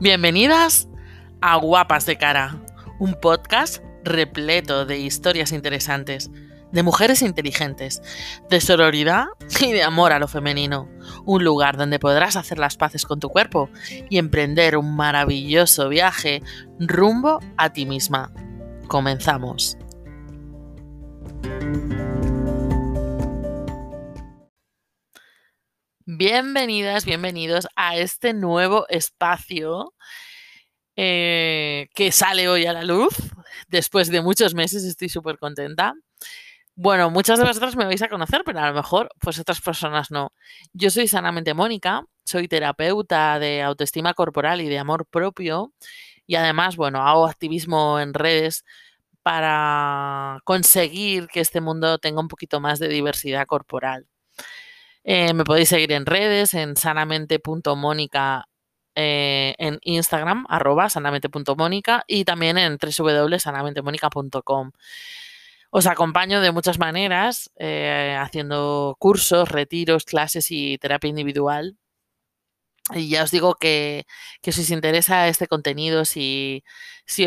[0.00, 0.88] Bienvenidas
[1.40, 2.62] a Guapas de Cara,
[3.00, 6.30] un podcast repleto de historias interesantes,
[6.70, 8.00] de mujeres inteligentes,
[8.48, 9.26] de sororidad
[9.60, 10.88] y de amor a lo femenino.
[11.24, 13.70] Un lugar donde podrás hacer las paces con tu cuerpo
[14.08, 16.42] y emprender un maravilloso viaje
[16.78, 18.32] rumbo a ti misma.
[18.86, 19.76] Comenzamos.
[26.10, 29.92] Bienvenidas, bienvenidos a este nuevo espacio
[30.96, 33.14] eh, que sale hoy a la luz.
[33.68, 35.92] Después de muchos meses estoy súper contenta.
[36.74, 40.10] Bueno, muchas de vosotras me vais a conocer, pero a lo mejor pues otras personas
[40.10, 40.32] no.
[40.72, 45.74] Yo soy Sanamente Mónica, soy terapeuta de autoestima corporal y de amor propio
[46.26, 48.64] y además, bueno, hago activismo en redes
[49.22, 54.06] para conseguir que este mundo tenga un poquito más de diversidad corporal.
[55.10, 58.46] Eh, me podéis seguir en redes, en sanamente.mónica
[58.94, 64.72] eh, en Instagram, arroba sanamente.mónica y también en www.sanamentemónica.com.
[65.70, 71.78] Os acompaño de muchas maneras, eh, haciendo cursos, retiros, clases y terapia individual
[72.94, 74.06] y ya os digo que,
[74.42, 76.64] si os interesa este contenido, si,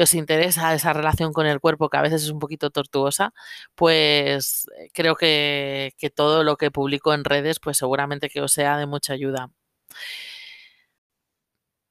[0.01, 3.33] os interesa esa relación con el cuerpo, que a veces es un poquito tortuosa,
[3.75, 8.77] pues eh, creo que, todo lo que publico en redes, pues seguramente que os sea
[8.77, 9.49] de mucha ayuda.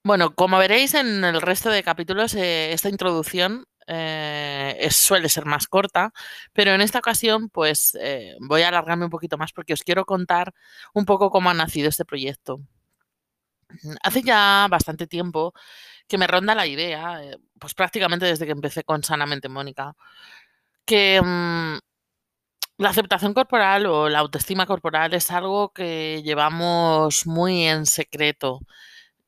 [0.02, 5.66] Bueno, como veréis en el resto de capítulos, eh, esta introducción eh, suele ser más
[5.66, 6.12] corta,
[6.52, 7.96] pero en esta ocasión pues
[8.40, 10.54] voy a alargarme un poquito más porque os quiero contar
[10.94, 12.60] un poco cómo ha nacido este proyecto.
[14.02, 15.54] Hace ya bastante tiempo
[16.08, 19.94] que me ronda la idea, eh, pues prácticamente desde que empecé con Sanamente Mónica,
[20.84, 21.78] que mm,
[22.78, 28.60] la aceptación corporal o la autoestima corporal es algo que llevamos muy en secreto.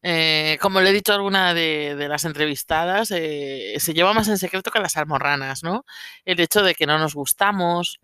[0.02, 4.38] Eh, como le he dicho a alguna de, las entrevistadas, eh, se lleva más en
[4.38, 5.84] secreto que las almorranas, ¿no?
[6.24, 8.00] El hecho de que no nos gustamos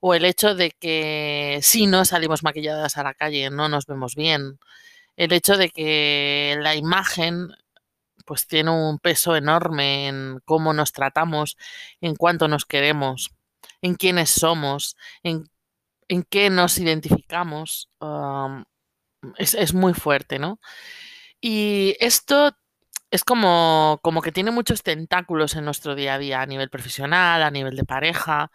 [0.00, 4.14] o el hecho de que si no salimos maquilladas a la calle no nos vemos
[4.14, 4.58] bien
[5.16, 7.48] el hecho de que la imagen
[8.24, 11.56] pues tiene un peso enorme en cómo nos tratamos,
[12.00, 13.34] en cuánto nos queremos,
[13.82, 15.44] en quiénes somos, en,
[16.08, 17.90] en qué nos identificamos,
[19.36, 20.58] es, es, muy fuerte, ¿no?
[21.40, 22.56] Y esto
[23.10, 27.42] es como, como que tiene muchos tentáculos en nuestro día a día, a nivel profesional,
[27.42, 28.50] a nivel de pareja.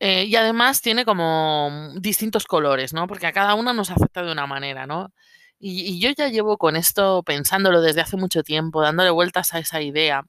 [0.00, 3.06] Eh, y además tiene como distintos colores, ¿no?
[3.06, 5.12] Porque a cada uno nos afecta de una manera, ¿no?
[5.60, 9.82] Y, yo ya llevo con esto pensándolo desde hace mucho tiempo, dándole vueltas a esa
[9.82, 10.24] idea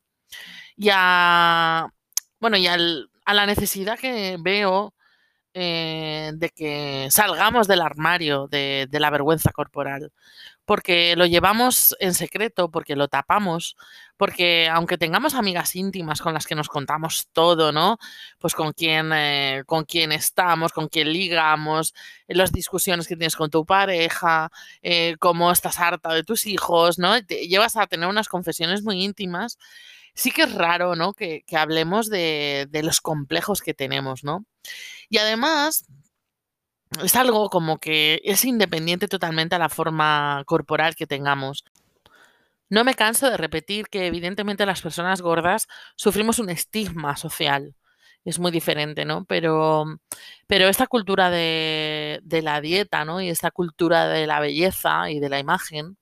[0.78, 1.88] y a,
[2.40, 2.78] bueno, y a
[3.34, 4.94] la necesidad que veo
[5.54, 10.14] eh, de que salgamos del armario de, la vergüenza corporal,
[10.66, 13.76] porque lo llevamos en secreto, porque lo tapamos,
[14.18, 17.98] porque aunque tengamos amigas íntimas con las que nos contamos todo, ¿no?
[18.40, 21.94] Pues con quién, eh, con quién estamos, con quién ligamos,
[22.28, 24.52] las discusiones que tienes con tu pareja,
[24.82, 27.24] eh, cómo estás harta de tus hijos, ¿no?
[27.26, 29.58] Te llevas a tener unas confesiones muy íntimas
[30.14, 31.14] sí que es raro, ¿no?
[31.14, 34.46] Que, hablemos de, los complejos que tenemos, ¿no?
[35.10, 35.86] Y además,
[37.04, 41.64] es algo como que es independiente totalmente a la forma corporal que tengamos.
[42.70, 47.76] No me canso de repetir que evidentemente las personas gordas sufrimos un estigma social.
[48.24, 49.26] Es muy diferente, ¿no?
[49.26, 49.86] Pero,
[50.48, 53.20] pero esta cultura de, de la dieta, ¿no?
[53.20, 55.98] Y esta cultura de la belleza y de la imagen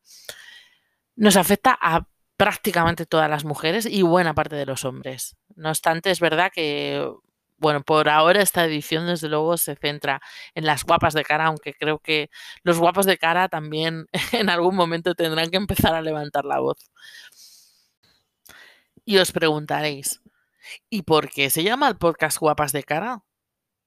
[1.16, 2.07] nos afecta a
[2.38, 5.35] prácticamente todas las mujeres y buena parte de los hombres.
[5.56, 7.06] No obstante, es verdad que,
[7.59, 10.21] bueno, por ahora esta edición desde luego se centra
[10.55, 12.29] en las guapas de cara, aunque creo que
[12.63, 16.77] los guapos de cara también en algún momento tendrán que empezar a levantar la voz.
[19.05, 20.21] Y os preguntaréis,
[20.89, 23.23] ¿y por qué se llama el podcast Guapas de cara?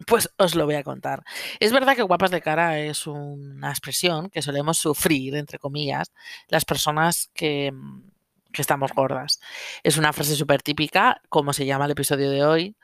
[0.06, 1.22] Pues os lo voy a contar.
[1.60, 6.12] Es verdad que guapas de cara es una expresión que solemos sufrir, entre comillas,
[6.48, 7.72] las personas que,
[8.52, 9.40] que estamos gordas.
[9.82, 12.76] Es una frase súper típica, como se llama el episodio de hoy.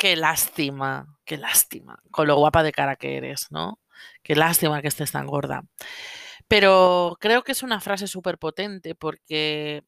[0.00, 3.78] Qué lástima, qué lástima, con lo guapa de cara que eres, ¿no?
[4.22, 5.64] Qué lástima que estés tan gorda.
[6.48, 9.82] Pero creo que es una frase súper potente porque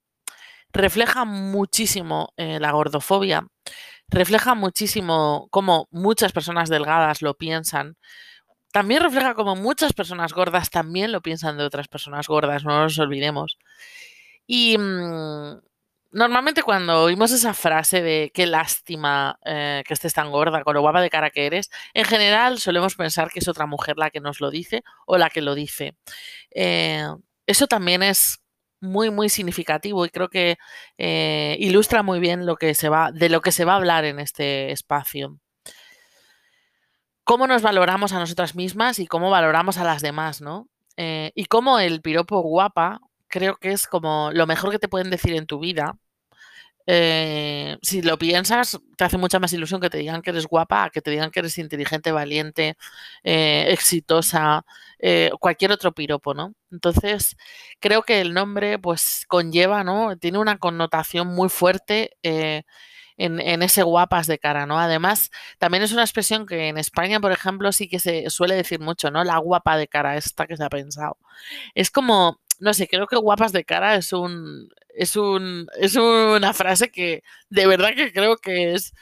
[0.70, 3.46] refleja muchísimo eh, la gordofobia,
[4.08, 7.96] refleja muchísimo cómo muchas personas delgadas lo piensan.
[8.70, 12.98] También refleja cómo muchas personas gordas también lo piensan de otras personas gordas, no nos
[12.98, 13.56] olvidemos.
[14.46, 15.60] Y mm,
[16.12, 20.80] normalmente cuando oímos esa frase de qué lástima eh, que estés tan gorda, con lo
[20.80, 24.20] guapa de cara que eres, en general solemos pensar que es otra mujer la que
[24.20, 25.96] nos lo dice o la que lo dice.
[26.50, 27.06] Eh,
[27.46, 28.40] eso también es
[28.80, 30.58] muy, muy significativo y creo que
[30.98, 34.04] eh, ilustra muy bien lo que se va, de lo que se va a hablar
[34.04, 35.38] en este espacio.
[37.24, 40.68] Cómo nos valoramos a nosotras mismas y cómo valoramos a las demás, ¿no?
[40.96, 43.00] Y cómo el piropo guapa
[43.32, 45.96] creo que es como lo mejor que te pueden decir en tu vida
[46.86, 50.90] eh, si lo piensas, te hace mucha más ilusión que te digan que eres guapa,
[50.90, 52.76] que te digan que eres inteligente, valiente,
[53.22, 54.64] eh, exitosa,
[54.98, 56.54] eh, cualquier otro piropo, ¿no?
[56.72, 57.36] Entonces,
[57.80, 60.16] creo que el nombre, pues, conlleva, ¿no?
[60.18, 62.64] Tiene una connotación muy fuerte en,
[63.40, 64.78] en, ese guapas de cara, ¿no?
[64.80, 68.80] Además, también es una expresión que en España, por ejemplo, sí que se suele decir
[68.80, 69.22] mucho, ¿no?
[69.24, 71.18] La guapa de cara, esta que se ha pensado.
[71.74, 76.54] Es como no sé, creo que guapas de cara es un es un es una
[76.54, 78.94] frase que de verdad que creo que es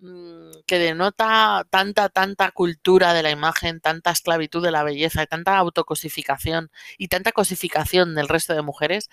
[0.00, 5.26] mm, que denota tanta tanta cultura de la imagen, tanta esclavitud de la belleza y
[5.26, 9.10] tanta autocosificación y tanta cosificación del resto de mujeres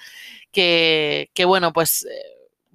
[0.51, 2.09] que, que bueno, pues eh,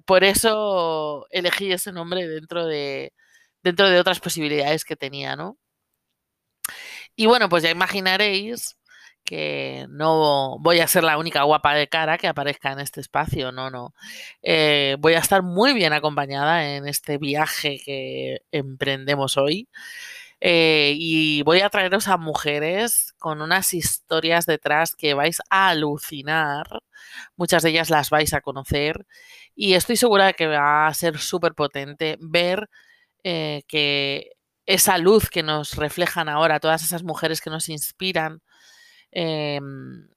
[0.05, 3.13] por eso elegí ese nombre dentro de
[3.63, 5.57] dentro de otras posibilidades que tenía, ¿no?
[7.15, 8.77] Y bueno, pues ya imaginaréis
[9.27, 13.51] que no voy a ser la única guapa de cara que aparezca en este espacio,
[13.51, 13.93] no, no.
[14.41, 19.67] Eh, voy a estar muy bien acompañada en este viaje que emprendemos hoy.
[20.39, 26.65] Eh, y voy a traeros a mujeres con unas historias detrás que vais a alucinar.
[27.35, 29.05] Muchas de ellas las vais a conocer.
[29.55, 32.69] Y estoy segura de que va a ser súper potente ver
[33.23, 34.31] eh, que
[34.65, 38.41] esa luz que nos reflejan ahora, todas esas mujeres que nos inspiran,
[39.11, 40.07] Em,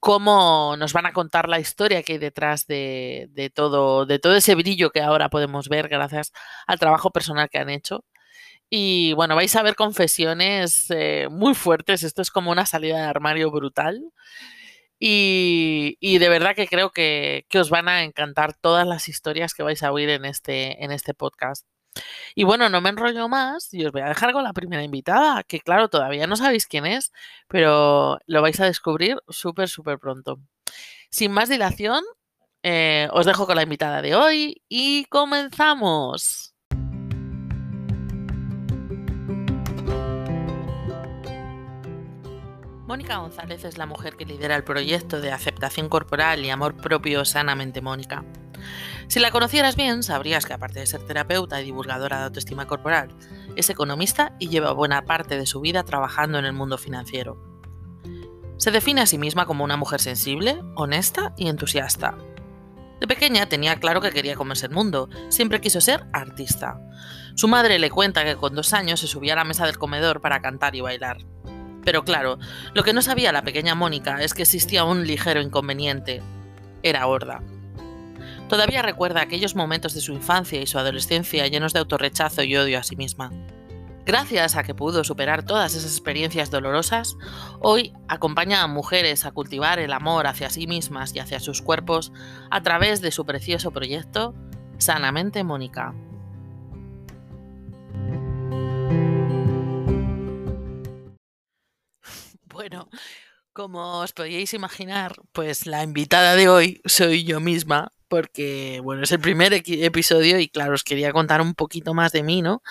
[0.00, 4.54] cómo nos van a contar la historia que hay detrás de, todo, de todo ese
[4.54, 6.32] brillo que ahora podemos ver gracias
[6.66, 8.04] al trabajo personal que han hecho.
[8.70, 12.02] Y bueno, vais a ver confesiones eh, muy fuertes.
[12.02, 14.02] Esto es como una salida de armario brutal.
[15.00, 19.62] Y, de verdad que creo que, que, os van a encantar todas las historias que
[19.62, 21.66] vais a oír en este, en este podcast.
[22.34, 25.42] Y bueno, no me enrollo más y os voy a dejar con la primera invitada,
[25.44, 27.12] que claro, todavía no sabéis quién es,
[27.48, 30.38] pero lo vais a descubrir súper, súper pronto.
[31.10, 32.04] Sin más dilación,
[32.62, 36.54] eh, os dejo con la invitada de hoy y comenzamos.
[42.88, 47.26] Mónica González es la mujer que lidera el proyecto de aceptación corporal y amor propio
[47.26, 48.24] sanamente Mónica.
[49.08, 53.08] Si la conocieras bien, sabrías que aparte de ser terapeuta y divulgadora de autoestima corporal,
[53.56, 57.42] es economista y lleva buena parte de su vida trabajando en el mundo financiero.
[58.58, 62.18] Se define a sí misma como una mujer sensible, honesta y entusiasta.
[63.00, 66.78] De pequeña tenía claro que quería comerse el mundo, siempre quiso ser artista.
[67.34, 70.20] Su madre le cuenta que con dos años se subía a la mesa del comedor
[70.20, 71.18] para cantar y bailar.
[71.82, 72.38] Pero claro,
[72.74, 76.20] lo que no sabía la pequeña Mónica es que existía un ligero inconveniente.
[76.82, 77.40] Era horda.
[78.48, 82.78] Todavía recuerda aquellos momentos de su infancia y su adolescencia llenos de autorrechazo y odio
[82.78, 83.30] a sí misma.
[84.06, 87.18] Gracias a que pudo superar todas esas experiencias dolorosas,
[87.60, 92.10] hoy acompaña a mujeres a cultivar el amor hacia sí mismas y hacia sus cuerpos
[92.50, 94.34] a través de su precioso proyecto
[94.78, 95.94] Sanamente Mónica.
[102.50, 102.88] Bueno,
[103.52, 109.12] como os podíais imaginar, pues la invitada de hoy soy yo misma, porque, bueno, es
[109.12, 112.62] el primer episodio y claro, os quería contar un poquito más de mí, ¿no?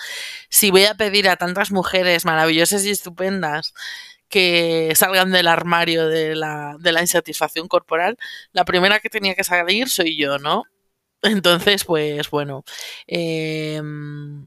[0.48, 3.74] Si voy a pedir a tantas mujeres maravillosas y estupendas
[4.28, 8.18] que salgan del armario de la, de la insatisfacción corporal,
[8.52, 10.64] la primera que tenía que salir soy yo, ¿no?
[11.22, 12.64] Entonces, pues bueno,
[13.06, 14.46] em,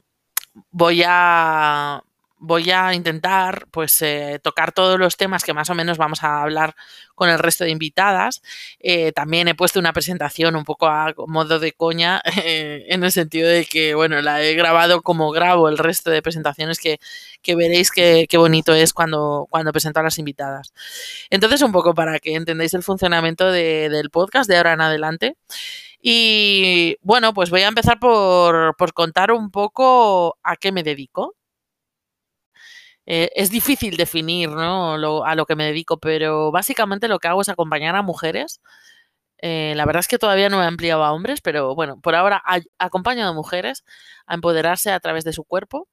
[0.71, 2.03] voy a
[2.41, 6.41] voy a intentar pues eh, tocar todos los temas que más o menos vamos a
[6.41, 6.75] hablar
[7.13, 8.41] con el resto de invitadas.
[8.79, 13.11] Eh, también he puesto una presentación un poco a modo de coña eh, en el
[13.11, 16.99] sentido de que bueno la he grabado como grabo el resto de presentaciones que,
[17.55, 20.73] veréis qué bonito es cuando, cuando presento a las invitadas.
[21.29, 25.37] Entonces un poco para que entendáis el funcionamiento del podcast de ahora en adelante.
[26.01, 31.35] Y bueno, pues voy a empezar por, por contar un poco a qué me dedico.
[33.05, 34.93] Eh, es difícil definir ¿no?
[35.25, 38.61] a lo que me dedico, pero básicamente lo que hago es acompañar a mujeres.
[39.39, 42.43] Eh, la verdad es que todavía no he ampliado a hombres, pero bueno, por ahora
[42.79, 43.83] acompaño a mujeres
[44.27, 45.87] a empoderarse a través de su cuerpo,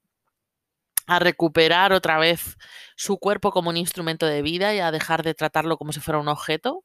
[1.06, 2.56] a recuperar otra vez
[2.96, 6.18] su cuerpo como un instrumento de vida y a dejar de tratarlo como si fuera
[6.20, 6.84] un objeto.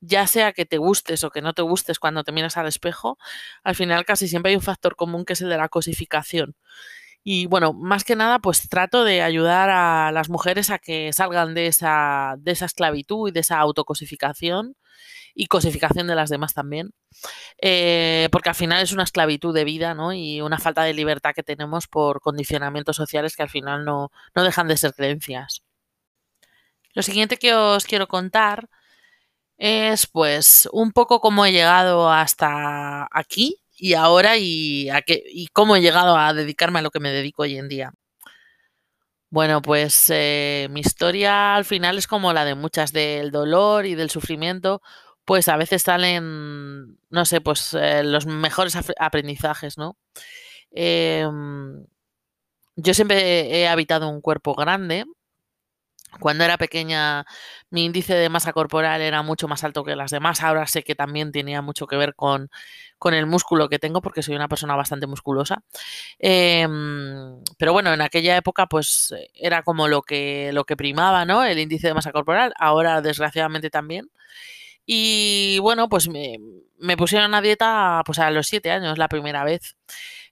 [0.00, 3.18] Ya sea que te gustes o que no te gustes cuando te miras al espejo,
[3.64, 6.56] al final casi siempre hay un factor común que es el de la cosificación.
[7.24, 11.54] Y bueno, más que nada, pues trato de ayudar a las mujeres a que salgan
[11.54, 14.76] de esa, de esa esclavitud y de esa autocosificación
[15.34, 16.90] y cosificación de las demás también,
[17.60, 20.12] eh, porque al final es una esclavitud de vida ¿no?
[20.12, 24.44] y una falta de libertad que tenemos por condicionamientos sociales que al final no, no
[24.44, 25.62] dejan de ser creencias.
[26.94, 28.68] Lo siguiente que os quiero contar
[29.56, 35.48] es pues un poco cómo he llegado hasta aquí y ahora y, a qué, y
[35.48, 37.92] cómo he llegado a dedicarme a lo que me dedico hoy en día.
[39.28, 43.96] Bueno, pues eh, mi historia al final es como la de muchas del dolor y
[43.96, 44.82] del sufrimiento,
[45.24, 49.96] pues a veces salen, no sé, pues eh, los mejores aprendizajes, ¿no?
[50.70, 51.84] Em,
[52.76, 55.06] yo siempre he habitado un cuerpo grande,
[56.20, 57.24] cuando era pequeña,
[57.70, 60.42] mi índice de masa corporal era mucho más alto que las demás.
[60.42, 62.50] Ahora sé que también tenía mucho que ver con,
[62.98, 65.62] con el músculo que tengo, porque soy una persona bastante musculosa.
[66.18, 71.44] Em, pero bueno, en aquella época, pues era como lo que, lo que primaba, ¿no?
[71.44, 72.52] El índice de masa corporal.
[72.58, 74.10] Ahora, desgraciadamente, también.
[74.86, 76.38] Y bueno, pues me,
[76.78, 79.76] me pusieron a dieta pues a los siete años la primera vez.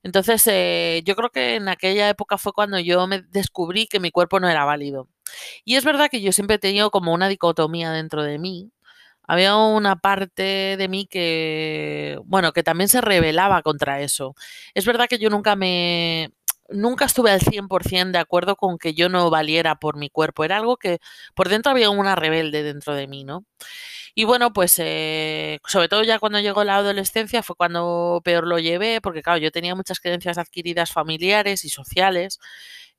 [0.02, 4.10] Entonces, eh, yo creo que en aquella época fue cuando yo me descubrí que mi
[4.10, 5.08] cuerpo no era válido.
[5.64, 8.70] Y es verdad que yo siempre he tenido como una dicotomía dentro de mí.
[9.26, 14.34] Había una parte de mí que, bueno, que también se rebelaba contra eso.
[14.74, 16.32] Es verdad que yo nunca me,
[16.70, 20.44] nunca estuve al 100% de acuerdo con que yo no valiera por mi cuerpo.
[20.44, 20.98] Era algo que
[21.34, 23.44] por dentro había una rebelde dentro de mí, ¿no?
[24.14, 28.58] Y bueno, pues eh, sobre todo ya cuando llegó la adolescencia fue cuando peor lo
[28.58, 32.38] llevé, porque claro, yo tenía muchas creencias adquiridas familiares y sociales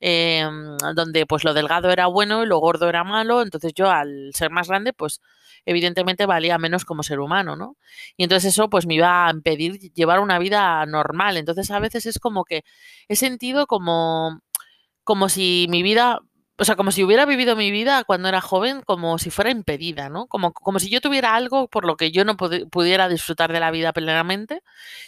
[0.04, 4.32] Em, donde pues lo delgado era bueno y lo gordo era malo, entonces yo al
[4.34, 5.20] ser más grande pues
[5.64, 7.76] evidentemente valía menos como ser humano, ¿no?
[8.16, 12.06] Y entonces eso pues me iba a impedir llevar una vida normal, entonces a veces
[12.06, 12.64] es como que
[13.06, 14.40] he sentido como
[15.04, 16.20] como si mi vida
[16.62, 20.08] o sea, como si hubiera vivido mi vida cuando era joven como si fuera impedida,
[20.08, 20.28] ¿no?
[20.28, 23.72] Como, como si yo tuviera algo por lo que yo no pudiera disfrutar de la
[23.72, 24.62] vida plenamente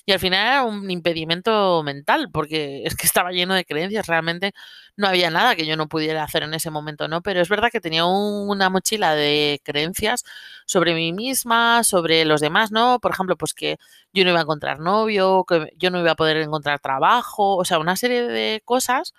[0.04, 4.52] y al final era un impedimento mental porque es que estaba lleno de creencias, realmente
[4.96, 7.22] no había nada que yo no pudiera hacer en ese momento, ¿no?
[7.22, 10.24] Pero es verdad que tenía una mochila de creencias
[10.66, 12.98] sobre mí misma, sobre los demás, ¿no?
[12.98, 13.78] Por ejemplo, pues que
[14.12, 17.64] yo no iba a encontrar novio, que yo no iba a poder encontrar trabajo, o
[17.64, 19.14] sea, una serie de cosas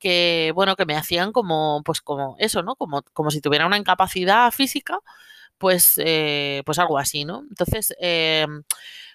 [0.00, 2.76] que, bueno, que me hacían como, pues como eso, ¿no?
[2.76, 5.00] Como, como si tuviera una incapacidad física,
[5.58, 7.44] pues, eh, pues algo así, ¿no?
[7.50, 8.46] Entonces, eh,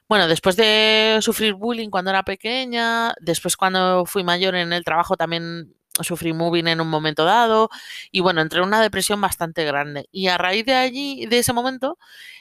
[0.07, 5.17] bueno, después de sufrir bullying cuando era pequeña, después cuando fui mayor en el trabajo
[5.17, 7.69] también sufrí moving en un momento dado
[8.11, 10.07] y bueno, entré en una depresión bastante grande.
[10.11, 11.97] Y a raíz de allí, de ese momento,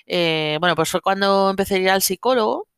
[0.06, 2.68] eh, bueno, pues fue cuando empecé a ir al psicólogo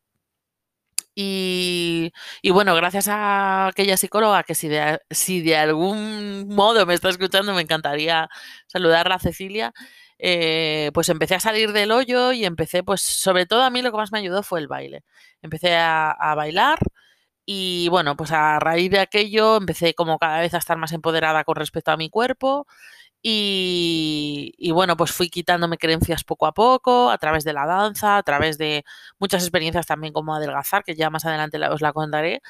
[1.19, 2.11] y,
[2.51, 7.55] bueno, gracias a aquella psicóloga que si de, si de algún modo me está escuchando,
[7.55, 8.29] me encantaría
[8.67, 9.73] saludarla a Cecilia,
[10.19, 13.91] eh, pues empecé a salir del hoyo y empecé, pues sobre todo a mí lo
[13.91, 15.03] que más me ayudó fue el baile.
[15.41, 16.77] Empecé a, a bailar
[17.45, 21.43] y bueno, pues a raíz de aquello empecé como cada vez a estar más empoderada
[21.45, 22.67] con respecto a mi cuerpo
[23.21, 28.23] y, bueno, pues fui quitándome creencias poco a poco, a través de la danza, a
[28.23, 28.85] través de
[29.19, 32.41] muchas experiencias también como adelgazar, que ya más adelante os la contaré.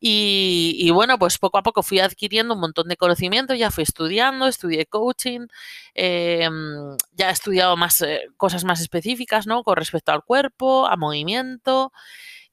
[0.00, 4.46] Y, bueno, pues poco a poco fui adquiriendo un montón de conocimiento, ya fui estudiando,
[4.46, 5.46] estudié coaching,
[5.94, 9.62] em, ya he estudiado más eh, cosas más específicas, ¿no?
[9.64, 11.92] Con respecto al cuerpo, a movimiento.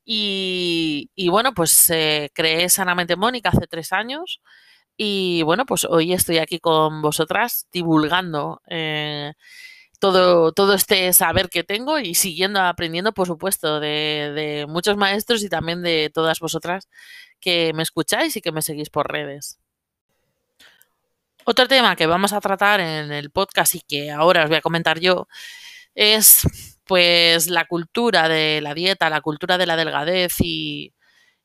[0.06, 4.42] Y, bueno, pues eh, creé Sanamente Mónica hace tres años.
[4.98, 9.34] Y bueno, pues hoy estoy aquí con vosotras divulgando eh,
[10.00, 15.44] todo, todo este saber que tengo y siguiendo aprendiendo, por supuesto, de, de, muchos maestros
[15.44, 16.90] y también de todas vosotras
[17.40, 19.60] que me escucháis y que me seguís por redes.
[21.46, 24.62] Otro tema que vamos a tratar en el podcast y que ahora os voy a
[24.62, 25.28] comentar yo
[25.96, 26.42] es
[26.86, 30.94] pues la cultura de la dieta, la cultura de la delgadez y,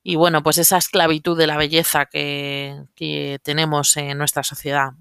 [0.03, 2.87] y bueno, pues esa esclavitud de la belleza que,
[3.43, 4.93] tenemos en nuestra sociedad.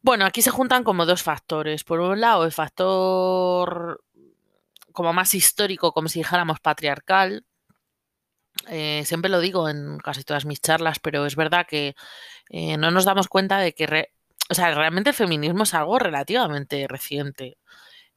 [0.00, 1.84] Bueno, aquí se juntan como dos factores.
[1.84, 4.02] Por un lado, el factor
[4.92, 7.44] como más histórico, como si dijéramos patriarcal.
[8.68, 11.94] Eh, siempre lo digo en casi todas mis charlas, pero es verdad que
[12.50, 14.10] eh, no nos damos cuenta de que
[14.50, 17.58] o sea, realmente el feminismo es algo relativamente reciente.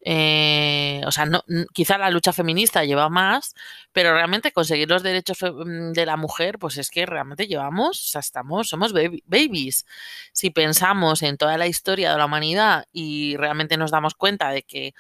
[0.04, 1.44] Eh, o sea, no,
[1.74, 3.54] quizá la lucha feminista lleva más,
[3.92, 8.10] pero realmente conseguir los derechos mm, de la mujer, pues es que realmente llevamos, o
[8.12, 9.86] sea, estamos, somos babies.
[10.34, 14.64] Si pensamos en toda la historia de la humanidad y realmente nos damos cuenta de
[14.64, 14.94] que,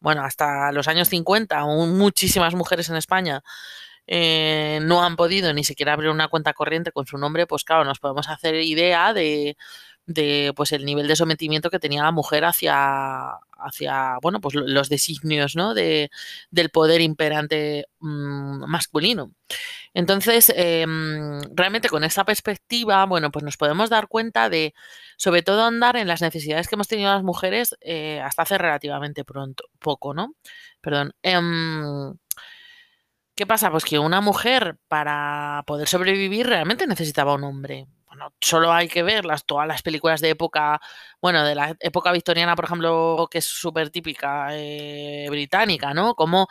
[0.00, 3.42] bueno, hasta los años 50, aún muchísimas mujeres en España
[4.06, 7.84] eh, no han podido ni siquiera abrir una cuenta corriente con su nombre, pues claro,
[7.84, 9.56] nos podemos hacer idea de,
[10.06, 14.88] de pues el nivel de sometimiento que tenía la mujer hacia, hacia bueno, pues los
[14.88, 15.74] designios ¿no?
[15.74, 16.10] de,
[16.50, 19.32] del poder imperante mmm, masculino.
[19.94, 20.86] Entonces, eh,
[21.54, 24.74] realmente con esta perspectiva, bueno, pues nos podemos dar cuenta de,
[25.16, 29.24] sobre todo, andar en las necesidades que hemos tenido las mujeres eh, hasta hace relativamente
[29.24, 30.34] pronto, poco, ¿no?
[30.80, 31.12] Perdón.
[31.22, 31.38] Eh,
[33.34, 33.70] ¿Qué pasa?
[33.70, 39.04] Pues que una mujer para poder sobrevivir realmente necesitaba un hombre bueno, solo hay que
[39.04, 40.80] ver las, todas las películas de época,
[41.22, 46.16] bueno, de la época victoriana, por ejemplo, que es súper típica eh, británica, ¿no?
[46.16, 46.48] Como,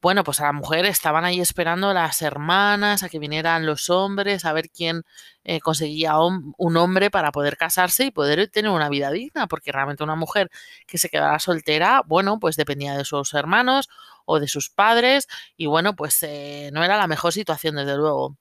[0.00, 4.44] bueno, pues a la mujer estaban ahí esperando las hermanas, a que vinieran los hombres,
[4.44, 5.02] a ver quién
[5.42, 10.04] eh, conseguía un hombre para poder casarse y poder tener una vida digna, porque realmente
[10.04, 10.48] una mujer
[10.86, 13.88] que se quedara soltera, bueno, pues dependía de sus hermanos
[14.30, 18.36] o de sus padres y bueno, pues eh, no era la mejor situación, desde luego.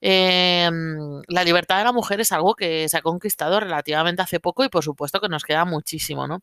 [0.00, 0.70] Eh,
[1.28, 4.68] la libertad de la mujer es algo que se ha conquistado relativamente hace poco y
[4.68, 6.42] por supuesto que nos queda muchísimo, ¿no?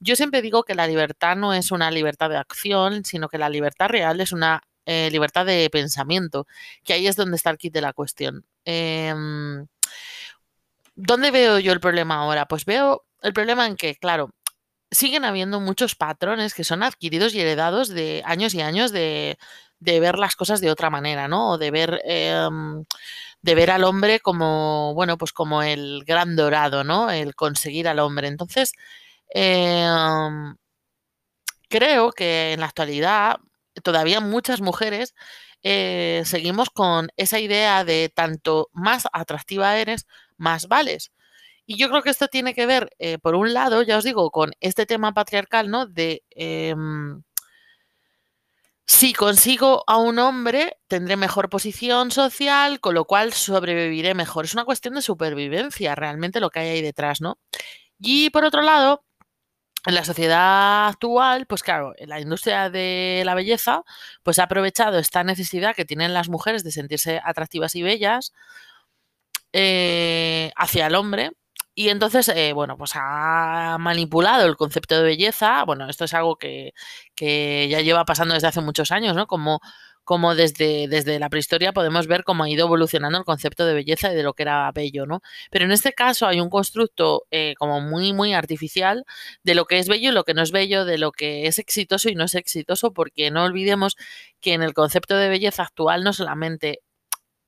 [0.00, 3.48] Yo siempre digo que la libertad no es una libertad de acción, sino que la
[3.48, 6.46] libertad real es una eh, libertad de pensamiento,
[6.84, 8.44] que ahí es donde está el kit de la cuestión.
[8.64, 9.14] Eh,
[10.96, 12.46] ¿Dónde veo yo el problema ahora?
[12.46, 14.30] Pues veo el problema en que, claro,
[14.90, 19.38] siguen habiendo muchos patrones que son adquiridos y heredados de años y años de,
[19.80, 21.52] de ver las cosas de otra manera, ¿no?
[21.52, 22.48] O de ver, eh,
[23.42, 27.10] de ver al hombre como, bueno, pues como el gran dorado, ¿no?
[27.10, 28.28] El conseguir al hombre.
[28.28, 28.72] Entonces,
[29.34, 29.86] eh,
[31.68, 33.36] creo que en la actualidad
[33.82, 35.14] todavía muchas mujeres
[35.62, 41.12] eh, seguimos con esa idea de tanto más atractiva eres, más vales.
[41.66, 44.30] Y yo creo que esto tiene que ver, eh, por un lado, ya os digo,
[44.30, 45.86] con este tema patriarcal, ¿no?
[45.86, 46.74] De eh,
[48.88, 54.44] si consigo a un hombre, tendré mejor posición social, con lo cual sobreviviré mejor.
[54.44, 57.38] Es una cuestión de supervivencia, realmente lo que hay ahí detrás, ¿no?
[57.98, 59.04] Y por otro lado,
[59.86, 63.84] en la sociedad actual, pues claro, la industria de la belleza,
[64.22, 68.32] pues ha aprovechado esta necesidad que tienen las mujeres de sentirse atractivas y bellas
[69.52, 71.32] eh, hacia el hombre
[71.78, 75.62] y entonces, eh, bueno, pues ha manipulado el concepto de belleza.
[75.64, 76.72] Bueno, esto es algo que,
[77.14, 79.26] que ya lleva pasando desde hace muchos años, ¿no?
[79.26, 79.60] Como,
[80.02, 84.10] como desde, desde la prehistoria podemos ver cómo ha ido evolucionando el concepto de belleza
[84.10, 85.20] y de lo que era bello, ¿no?
[85.50, 89.04] Pero en este caso hay un constructo eh, como muy, muy artificial
[89.42, 91.58] de lo que es bello y lo que no es bello, de lo que es
[91.58, 93.96] exitoso y no es exitoso, porque no olvidemos
[94.40, 96.80] que en el concepto de belleza actual no solamente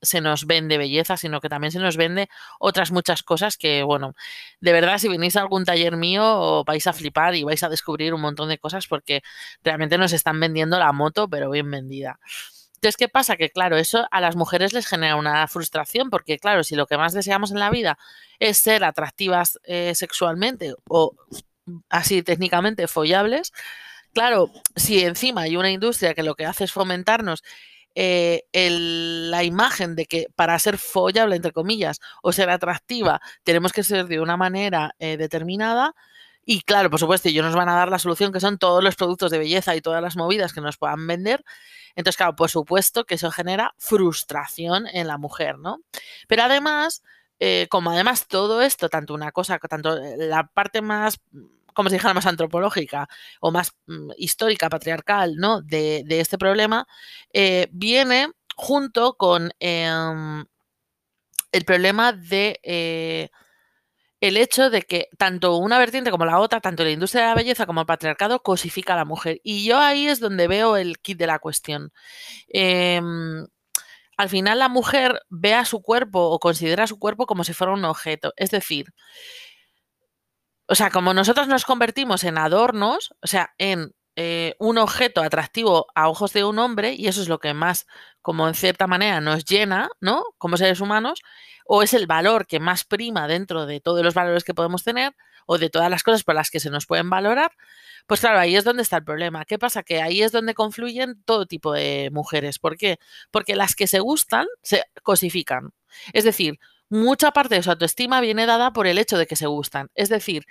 [0.01, 4.15] se nos vende belleza, sino que también se nos vende otras muchas cosas que, bueno,
[4.61, 8.13] de verdad, si venís a algún taller mío, vais a flipar y vais a descubrir
[8.13, 9.21] un montón de cosas porque
[9.63, 12.19] realmente nos están vendiendo la moto, pero bien vendida.
[12.79, 13.35] Entonces, ¿qué pasa?
[13.35, 16.97] Que claro, eso a las mujeres les genera una frustración porque, claro, si lo que
[16.97, 17.97] más deseamos en la vida
[18.39, 21.13] es ser atractivas eh, sexualmente o
[21.89, 23.51] así técnicamente follables,
[24.13, 27.43] claro, si encima hay una industria que lo que hace es fomentarnos
[28.01, 28.45] eh,
[29.29, 34.07] la imagen de que para ser follable, entre comillas, o ser atractiva, tenemos que ser
[34.07, 35.93] de una manera eh, determinada.
[36.45, 38.95] Y claro, por supuesto, ellos nos van a dar la solución que son todos los
[38.95, 41.43] productos de belleza y todas las movidas que nos puedan vender.
[41.93, 45.81] Entonces, claro, por supuesto que eso genera frustración en la mujer, ¿no?
[46.29, 47.03] Pero además,
[47.39, 51.19] eh, como además todo esto, tanto una cosa, tanto la parte más
[51.79, 53.07] como si dijera más antropológica
[53.39, 55.61] o más mm, histórica, patriarcal, ¿no?
[55.61, 56.85] De, este problema,
[57.31, 59.87] eh, viene junto con eh,
[61.53, 63.29] el problema de eh,
[64.19, 67.35] el hecho de que tanto una vertiente como la otra, tanto la industria de la
[67.35, 69.39] belleza como el patriarcado, cosifica a la mujer.
[69.41, 71.93] Y yo ahí es donde veo el kit de la cuestión.
[72.49, 73.47] Em,
[74.17, 77.71] al final la mujer ve a su cuerpo o considera su cuerpo como si fuera
[77.71, 78.33] un objeto.
[78.35, 78.87] Es decir,
[80.69, 85.87] o sea, como nosotros nos convertimos en adornos, o sea, en eh, un objeto atractivo
[85.95, 87.87] a ojos de un hombre, y eso es lo que más,
[88.21, 90.23] como en cierta manera, nos llena, ¿no?
[90.37, 91.21] Como seres humanos,
[91.65, 95.15] o es el valor que más prima dentro de todos los valores que podemos tener,
[95.47, 97.51] o de todas las cosas por las que se nos pueden valorar,
[98.05, 99.45] pues claro, ahí es donde está el problema.
[99.45, 99.81] ¿Qué pasa?
[99.81, 102.59] Que ahí es donde confluyen todo tipo de mujeres.
[102.59, 102.99] ¿Por qué?
[103.31, 105.71] Porque las que se gustan se cosifican.
[106.13, 109.47] Es decir, mucha parte de su autoestima viene dada por el hecho de que se
[109.47, 109.89] gustan.
[109.95, 110.45] Es decir,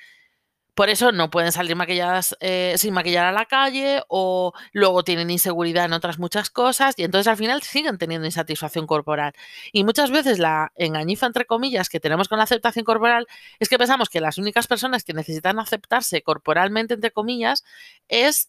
[0.79, 5.29] por eso no pueden salir maquilladas eh, sin maquillar a la calle o luego tienen
[5.29, 9.33] inseguridad en otras muchas cosas y entonces al final siguen teniendo insatisfacción corporal.
[9.73, 13.27] Y muchas veces la engañifa, entre comillas, que tenemos con la aceptación corporal
[13.59, 17.65] es que pensamos que las únicas personas que necesitan aceptarse corporalmente, entre comillas,
[18.07, 18.49] es,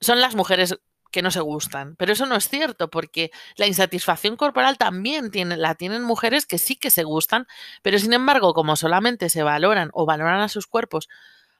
[0.00, 0.78] son las mujeres
[1.10, 1.96] que no se gustan.
[1.96, 6.58] Pero eso no es cierto, porque la insatisfacción corporal también tiene, la tienen mujeres que
[6.58, 7.46] sí que se gustan,
[7.82, 11.08] pero sin embargo, como solamente se valoran o valoran a sus cuerpos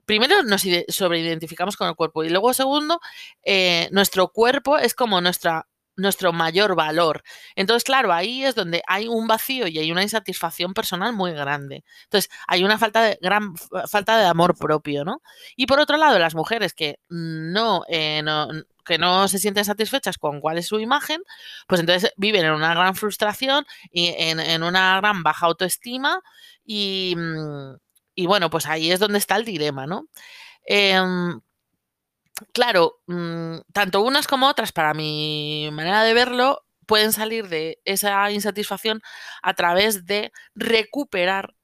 [0.06, 3.00] primero nos sobreidentificamos con el cuerpo y luego segundo,
[3.44, 7.22] eh, nuestro cuerpo es como nuestra nuestro mayor valor.
[7.54, 11.84] Entonces, claro, ahí es donde hay un vacío y hay una insatisfacción personal muy grande.
[12.04, 13.54] Entonces, hay una falta de gran
[13.88, 15.22] falta de amor propio, ¿no?
[15.56, 18.48] Y por otro lado, las mujeres que no, eh, no
[18.84, 21.22] que no se sienten satisfechas con cuál es su imagen,
[21.66, 26.20] pues entonces viven en una gran frustración y en, una gran baja autoestima
[26.64, 27.76] y, mm,
[28.14, 30.08] y, bueno, pues ahí es donde está el dilema, ¿no?
[30.66, 31.40] Em,
[32.52, 38.30] claro, mm, tanto unas como otras, para mi manera de verlo, pueden salir de esa
[38.32, 39.00] insatisfacción
[39.42, 41.54] a través de recuperar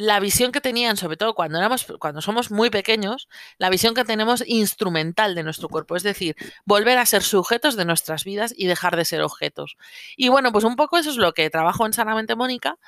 [0.00, 4.04] la visión que tenían, sobre todo cuando éramos, cuando somos muy pequeños, la visión que
[4.04, 8.66] tenemos instrumental de nuestro cuerpo, es decir, volver a ser sujetos de nuestras vidas y
[8.66, 9.76] dejar de ser objetos.
[10.16, 12.78] Y bueno, pues un poco eso es lo que trabajo en Sanamente Mónica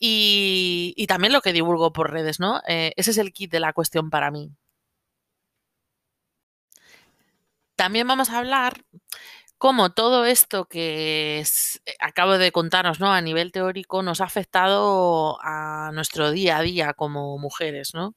[0.00, 2.60] y, también lo que divulgo por redes, ¿no?
[2.66, 4.50] Eh, ese es el kit de la cuestión para mí.
[7.76, 8.84] También vamos a hablar
[9.58, 11.44] cómo todo esto que eh,
[12.00, 13.12] acabo de contarnos ¿no?
[13.12, 17.92] a nivel teórico nos ha afectado a nuestro día a día como mujeres.
[17.94, 18.14] ¿no?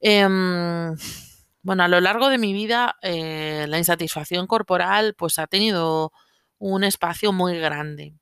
[0.00, 0.96] Em,
[1.62, 6.12] bueno, a lo largo de mi vida eh, la insatisfacción corporal pues ha tenido
[6.58, 8.14] un espacio muy grande.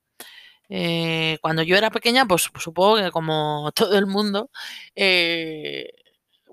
[0.69, 4.51] Eh, cuando yo era pequeña, pues supongo que como todo el mundo,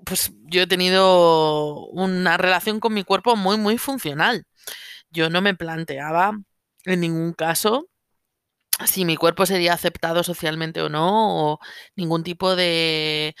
[0.04, 4.46] pues yo he tenido una relación con mi cuerpo muy, muy funcional.
[5.14, 6.32] Yo no me planteaba
[6.84, 7.88] en ningún caso
[8.86, 11.58] si mi cuerpo sería aceptado socialmente o no, o
[11.96, 13.34] ningún tipo de,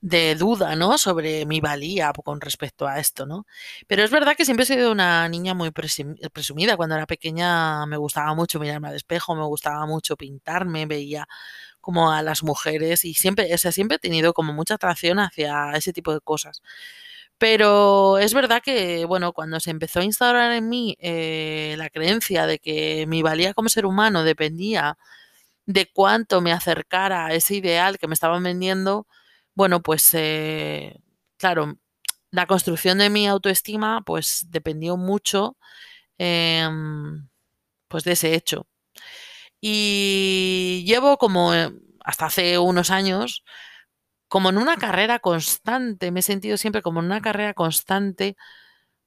[0.00, 0.98] de duda, ¿no?
[0.98, 3.46] Sobre mi valía con respecto a esto, ¿no?
[3.88, 6.76] Pero es verdad que siempre he sido una niña muy presumida.
[6.76, 11.26] Cuando era pequeña me gustaba mucho mirarme al espejo, me gustaba mucho pintarme, veía
[11.80, 15.72] como a las mujeres y siempre, o sea, siempre he tenido como mucha atracción hacia
[15.74, 16.62] ese tipo de cosas.
[17.38, 22.46] Pero es verdad que, bueno, cuando se empezó a instaurar en mí eh, la creencia
[22.46, 24.98] de que mi valía como ser humano dependía
[25.66, 29.06] de cuánto me acercara a ese ideal que me estaban vendiendo,
[29.54, 30.98] bueno, pues eh,
[31.38, 31.78] claro,
[32.30, 35.56] la construcción de mi autoestima pues dependió mucho
[36.18, 37.28] em,
[37.88, 38.66] pues de ese hecho.
[39.60, 41.70] Y llevo como eh,
[42.04, 43.44] hasta hace unos años
[44.28, 48.36] como en una carrera constante, me he sentido siempre como en una carrera constante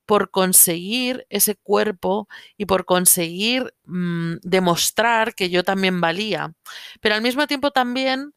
[0.05, 6.53] por conseguir ese cuerpo y por conseguir mm, demostrar que yo también valía.
[7.01, 8.33] Pero al mismo tiempo también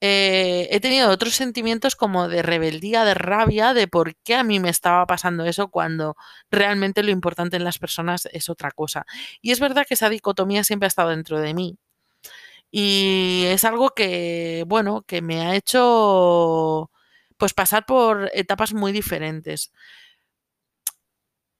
[0.00, 4.60] eh, he tenido otros sentimientos como de rebeldía, de rabia, de por qué a mí
[4.60, 6.16] me estaba pasando eso cuando
[6.50, 9.04] realmente lo importante en las personas es otra cosa.
[9.42, 11.78] Y es verdad que esa dicotomía siempre ha estado dentro de mí.
[12.70, 16.90] Y es algo que, bueno, que me ha hecho
[17.38, 19.72] pues pasar por etapas muy diferentes.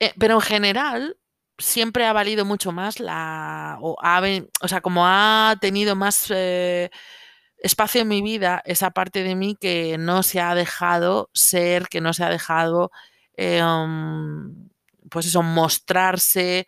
[0.00, 1.16] Eh, pero en general,
[1.58, 3.78] siempre ha valido mucho más la.
[3.80, 3.96] O,
[4.60, 6.90] o sea, como ha tenido más eh,
[7.58, 12.00] espacio en mi vida, esa parte de mí que no se ha dejado ser, que
[12.00, 12.90] no se ha dejado.
[13.36, 14.68] Eh, um,
[15.10, 16.66] pues eso, mostrarse,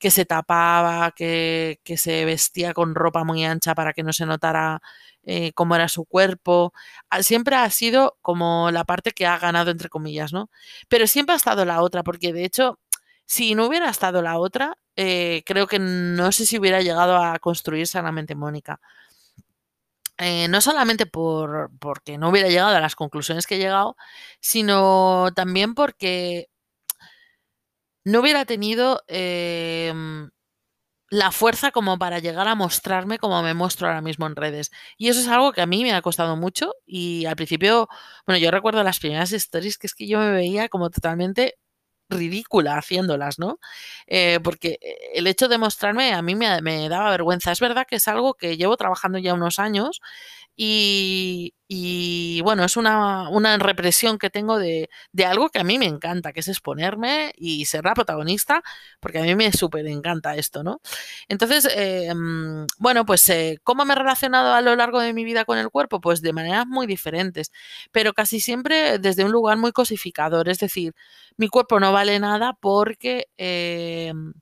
[0.00, 4.82] que se tapaba, que, se vestía con ropa muy ancha para que no se notara
[5.24, 6.72] eh, cómo era su cuerpo.
[7.10, 10.50] Ah, siempre ha sido como la parte que ha ganado, entre comillas, ¿no?
[10.88, 12.80] Pero siempre ha estado la otra, porque de hecho,
[13.26, 17.38] si no hubiera estado la otra, eh, creo que no sé si hubiera llegado a
[17.38, 18.80] construir sanamente Mónica.
[20.22, 23.96] Eh, no solamente por, porque no hubiera llegado a las conclusiones que he llegado,
[24.40, 26.49] sino también porque
[28.10, 30.30] no hubiera tenido em,
[31.10, 34.70] la fuerza como para llegar a mostrarme como me muestro ahora mismo en redes.
[34.98, 37.88] Y eso es algo que a mí me ha costado mucho y al principio,
[38.26, 41.56] bueno, yo recuerdo las primeras stories que es que yo me veía como totalmente
[42.10, 43.60] ridícula haciéndolas, ¿no?
[44.06, 44.78] Eh, porque
[45.14, 47.52] el hecho de mostrarme a mí me, me, daba vergüenza.
[47.52, 50.00] Es verdad que es algo que llevo trabajando ya unos años
[50.56, 54.88] y, bueno, es una, represión que tengo de,
[55.26, 58.62] algo que a mí me encanta, que es exponerme y ser la protagonista,
[59.00, 60.80] porque a mí me súper encanta esto, ¿no?
[61.28, 65.44] Entonces, em, bueno, pues eh, ¿cómo me he relacionado a lo largo de mi vida
[65.44, 66.00] con el cuerpo?
[66.00, 67.52] Pues de maneras muy diferentes,
[67.92, 70.94] pero casi siempre desde un lugar muy cosificador, es decir,
[71.36, 73.26] mi cuerpo no vale nada porque...
[73.36, 74.32] Em,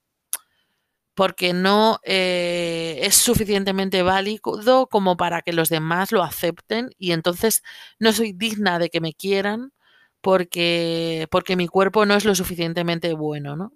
[1.18, 7.64] porque no eh, es suficientemente válido como para que los demás lo acepten y entonces
[7.98, 9.72] no soy digna de que me quieran
[10.20, 13.72] porque, porque mi cuerpo no es lo suficientemente bueno, ¿no?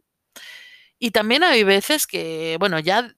[1.00, 3.12] Y también hay veces que, bueno, ya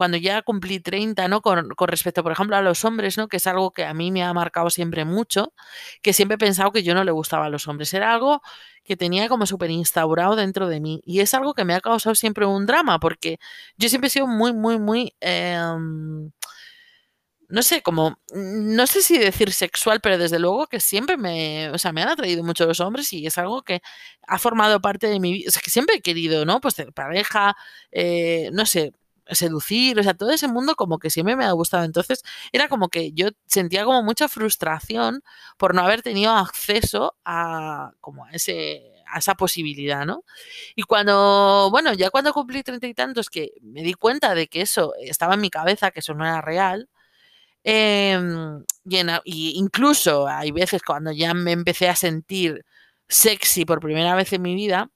[0.00, 1.42] cuando ya cumplí 30, ¿no?
[1.42, 3.28] Con, con, respecto, por ejemplo, a los hombres, ¿no?
[3.28, 5.52] Que es algo que a mí me ha marcado siempre mucho,
[6.00, 7.92] que siempre he pensado que yo no le gustaba a los hombres.
[7.92, 8.40] Era algo
[8.82, 11.02] que tenía como súper instaurado dentro de mí.
[11.04, 13.40] Y es algo que me ha causado siempre un drama, porque
[13.76, 15.14] yo siempre he sido muy, muy, muy...
[15.20, 15.60] Eh,
[17.50, 21.78] no sé, como, no sé si decir sexual, pero desde luego que siempre me, o
[21.78, 23.82] sea, me han atraído mucho los hombres y es algo que
[24.26, 26.60] ha formado parte de mi vida, que siempre he querido, ¿no?
[26.60, 27.56] Pues tener pareja,
[27.90, 28.92] eh, no sé,
[29.34, 31.84] seducir, o sea, todo ese mundo como que siempre me ha gustado.
[31.84, 35.22] Entonces, era como que yo sentía como mucha frustración
[35.58, 40.24] por no haber tenido acceso a, como a ese, a esa posibilidad, ¿no?
[40.76, 44.62] Y cuando, bueno, ya cuando cumplí treinta y tantos, que me di cuenta de que
[44.62, 46.88] eso estaba en mi cabeza, que eso no era real,
[47.64, 48.64] Em,
[49.24, 52.64] y, incluso hay veces cuando ya me empecé a sentir
[53.08, 54.90] sexy por primera vez en mi vida,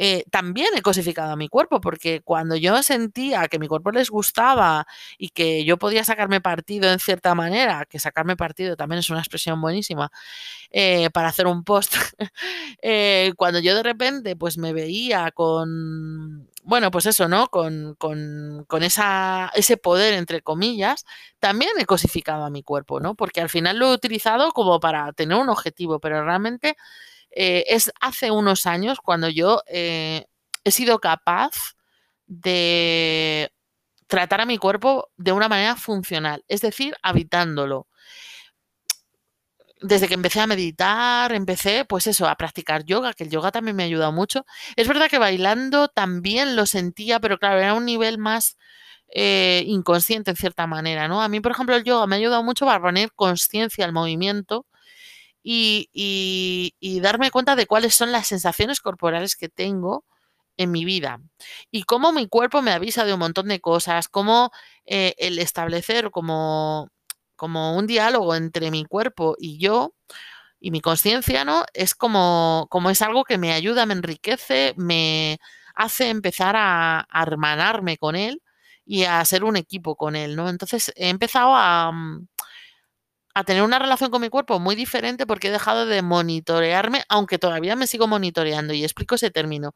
[0.00, 4.10] eh, también he cosificado a mi cuerpo, porque cuando yo sentía que mi cuerpo les
[4.10, 4.86] gustaba
[5.18, 9.18] y que yo podía sacarme partido en cierta manera, que sacarme partido también es una
[9.18, 10.12] expresión buenísima,
[10.70, 11.96] eh, para hacer un post,
[12.82, 17.48] eh, cuando yo de repente pues me veía con, bueno, pues eso, ¿no?
[17.48, 21.06] Con, con, con esa, ese poder, entre comillas,
[21.40, 23.16] también he cosificado a mi cuerpo, ¿no?
[23.16, 26.76] Porque al final lo he utilizado como para tener un objetivo, pero realmente
[27.30, 30.26] eh, es hace unos años cuando yo eh,
[30.64, 31.76] he sido capaz
[32.26, 33.52] de
[34.06, 37.86] tratar a mi cuerpo de una manera funcional, es decir, habitándolo.
[39.80, 43.76] Desde que empecé a meditar, empecé, pues eso, a practicar yoga, que el yoga también
[43.76, 44.44] me ha ayudado mucho.
[44.74, 48.56] Es verdad que bailando también lo sentía, pero claro, era un nivel más
[49.10, 51.22] eh, inconsciente en cierta manera, ¿no?
[51.22, 54.66] A mí, por ejemplo, el yoga me ha ayudado mucho para poner conciencia al movimiento
[55.50, 60.04] y, darme cuenta de cuáles son las sensaciones corporales que tengo
[60.56, 61.20] en mi vida
[61.70, 64.50] y cómo mi cuerpo me avisa de un montón de cosas, cómo
[64.86, 66.90] eh, el establecer como,
[67.36, 69.94] como un diálogo entre mi cuerpo y yo
[70.60, 71.64] y mi conciencia, ¿no?
[71.74, 75.38] Es como, como es algo que me ayuda, me enriquece, me
[75.74, 78.42] hace empezar a, a hermanarme con él
[78.84, 80.48] y a ser un equipo con él, ¿no?
[80.48, 82.26] Entonces he empezado a, mm,
[83.38, 87.38] a tener una relación con mi cuerpo muy diferente porque he dejado de monitorearme, aunque
[87.38, 89.74] todavía me sigo monitoreando y explico ese término.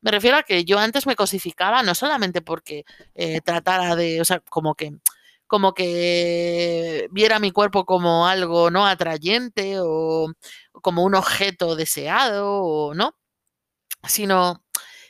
[0.00, 4.24] Me refiero a que yo antes me cosificaba no solamente porque eh, tratara de, o
[4.24, 4.94] sea, como que
[5.46, 10.32] como que viera mi cuerpo como algo no atrayente o
[10.72, 13.16] como un objeto deseado o no,
[14.08, 14.62] sino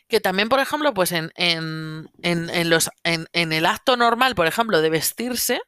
[0.08, 4.82] que también, por ejemplo, pues en, en, en, los, en, el acto normal, por ejemplo,
[4.82, 5.62] de vestirse,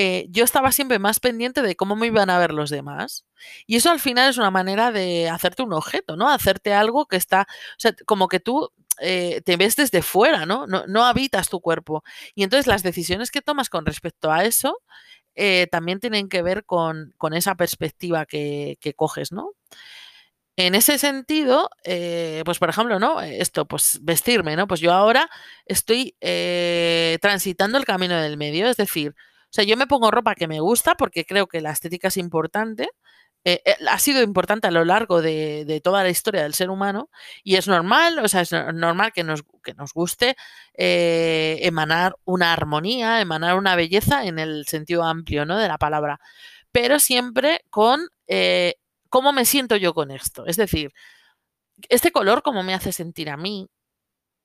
[0.00, 3.26] eh, yo estaba siempre más pendiente de cómo me iban a ver los demás.
[3.66, 6.30] Y eso al final es una manera de hacerte un objeto, ¿no?
[6.30, 10.68] Hacerte algo que está, o sea, como que tú eh, te ves desde fuera, ¿no?
[10.68, 11.04] ¿no?
[11.04, 12.04] habitas tu cuerpo.
[12.36, 14.78] Y entonces las decisiones que tomas con respecto a eso
[15.34, 19.50] eh, también tienen que ver con, esa perspectiva que, coges, ¿no?
[20.54, 21.70] En ese sentido,
[22.44, 23.20] pues por ejemplo, ¿no?
[23.20, 24.68] Esto, pues vestirme, ¿no?
[24.68, 25.28] Pues yo ahora
[25.66, 26.14] estoy
[27.20, 29.16] transitando el camino del medio, es decir,
[29.50, 32.18] o sea, yo me pongo ropa que me gusta porque creo que la estética es
[32.18, 32.90] importante.
[33.44, 37.08] Eh, eh, ha sido importante a lo largo de, toda la historia del ser humano
[37.42, 40.36] y es normal, o sea, es normal que nos, que nos guste
[40.74, 45.56] eh, emanar una armonía, emanar una belleza en el sentido amplio ¿no?
[45.56, 46.20] de la palabra,
[46.72, 48.08] pero siempre con
[49.08, 50.44] cómo me siento yo con esto.
[50.46, 50.92] Es decir,
[51.88, 53.68] este color, cómo me hace sentir a mí,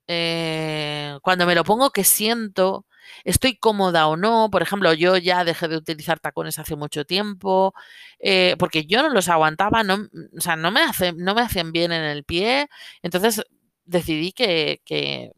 [0.07, 2.85] cuando me lo pongo, qué siento,
[3.23, 4.49] estoy cómoda o no.
[4.51, 7.73] Por ejemplo, yo ya dejé de utilizar tacones hace mucho tiempo,
[8.19, 10.81] eh, porque yo no los aguantaba, no, o sea, no me,
[11.15, 12.67] no me hacen bien en el pie.
[13.01, 13.43] Entonces
[13.85, 14.81] decidí que,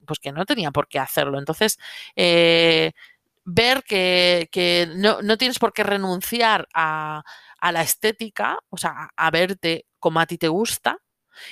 [0.06, 1.40] pues que no tenía por qué hacerlo.
[1.40, 1.80] Entonces,
[2.16, 2.92] eh,
[3.46, 7.24] ver que, no, no, tienes por qué renunciar a,
[7.60, 11.00] a la estética, o sea, a verte como a ti te gusta,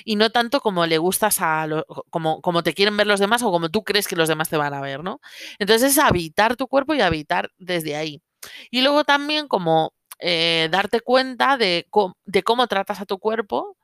[0.04, 1.66] y no tanto como le gustas a
[2.10, 4.56] como, como te quieren ver los demás o como tú crees que los demás te
[4.56, 5.20] van a ver, ¿no?
[5.58, 8.22] Entonces es habitar tu cuerpo y habitar desde ahí.
[8.70, 11.86] Y luego también como eh, darte cuenta de,
[12.24, 13.76] de, cómo tratas a tu cuerpo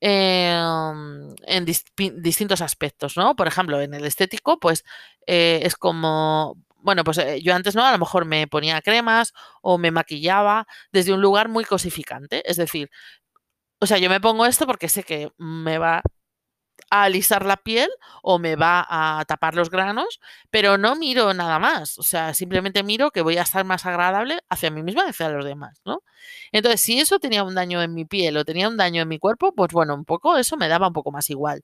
[0.00, 3.36] em, en distintos aspectos, ¿no?
[3.36, 4.84] Por ejemplo, en el estético, pues
[5.26, 9.32] eh, es como, bueno, pues eh, yo antes no, a lo mejor me ponía cremas
[9.62, 12.90] o me maquillaba desde un lugar muy cosificante, es decir,
[13.80, 16.02] o sea, yo me pongo esto porque sé que me va
[16.90, 17.90] a alisar la piel
[18.22, 21.98] o me va a tapar los granos, pero no miro nada más.
[21.98, 25.28] O sea, simplemente miro que voy a estar más agradable hacia mí misma y hacia
[25.30, 26.02] los demás, ¿no?
[26.52, 29.18] Entonces, si eso tenía un daño en mi piel o tenía un daño en mi
[29.18, 31.62] cuerpo, pues bueno, un poco eso me daba un poco más igual.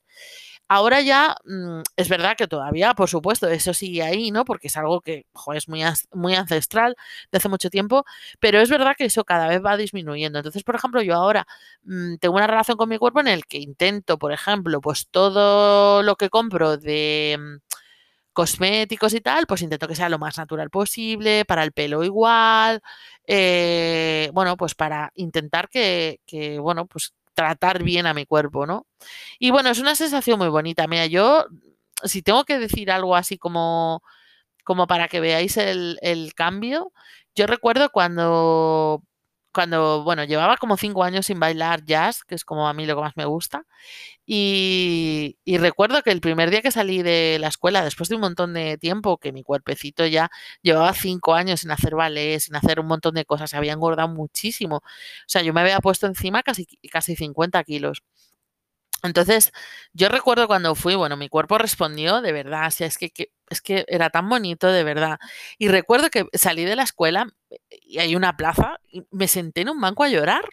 [0.69, 4.45] Ahora ya mm, es verdad que todavía, por supuesto, eso sigue ahí, ¿no?
[4.45, 5.81] Porque es algo que es muy,
[6.13, 6.95] muy ancestral
[7.31, 8.05] de hace mucho tiempo,
[8.39, 10.39] pero es verdad que eso cada vez va disminuyendo.
[10.39, 11.45] Entonces, por ejemplo, yo ahora
[11.83, 16.01] mm, tengo una relación con mi cuerpo en el que intento, por ejemplo, pues todo
[16.01, 17.57] lo que compro de mm,
[18.33, 22.81] cosméticos y tal, pues intento que sea lo más natural posible, para el pelo igual,
[23.27, 28.87] eh, bueno, pues para intentar que, que, bueno, pues tratar bien a mi cuerpo, ¿no?
[29.39, 30.87] Y bueno, es una sensación muy bonita.
[30.87, 31.45] Mira, yo,
[32.03, 34.03] si tengo que decir algo así como,
[34.63, 36.93] como para que veáis el, el cambio,
[37.35, 39.03] yo recuerdo cuando
[39.53, 42.95] cuando, bueno, llevaba como cinco años sin bailar jazz, que es como a mí lo
[42.95, 43.65] que más me gusta,
[44.25, 48.53] y, recuerdo que el primer día que salí de la escuela, después de un montón
[48.53, 50.29] de tiempo, que mi cuerpecito ya
[50.61, 54.09] llevaba cinco años sin hacer ballet, sin hacer un montón de cosas, se había engordado
[54.09, 54.77] muchísimo.
[54.77, 54.81] O
[55.27, 58.03] sea, yo me había puesto encima casi, casi 50 kilos.
[59.03, 59.51] Entonces,
[59.93, 63.11] yo recuerdo cuando fui, bueno, mi cuerpo respondió de verdad, o sea, es que,
[63.53, 65.19] es que era tan bonito de verdad.
[65.57, 67.27] Y recuerdo que salí de la escuela
[67.69, 70.45] y hay una plaza y me senté en un banco a llorar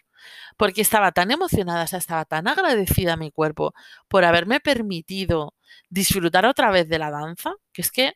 [0.57, 3.73] porque estaba tan emocionada, o sea, estaba tan agradecida a mi cuerpo
[4.07, 5.55] por haberme permitido
[5.89, 8.13] disfrutar otra vez de la danza, que es que,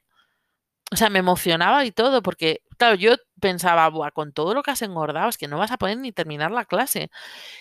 [0.91, 4.71] o sea, me emocionaba y todo, porque, claro, yo pensaba, Buah, con todo lo que
[4.71, 7.09] has engordado, es que no vas a poder ni terminar la clase.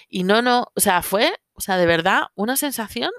[0.08, 3.10] Y no, no, o sea, fue o sea, de verdad, una sensación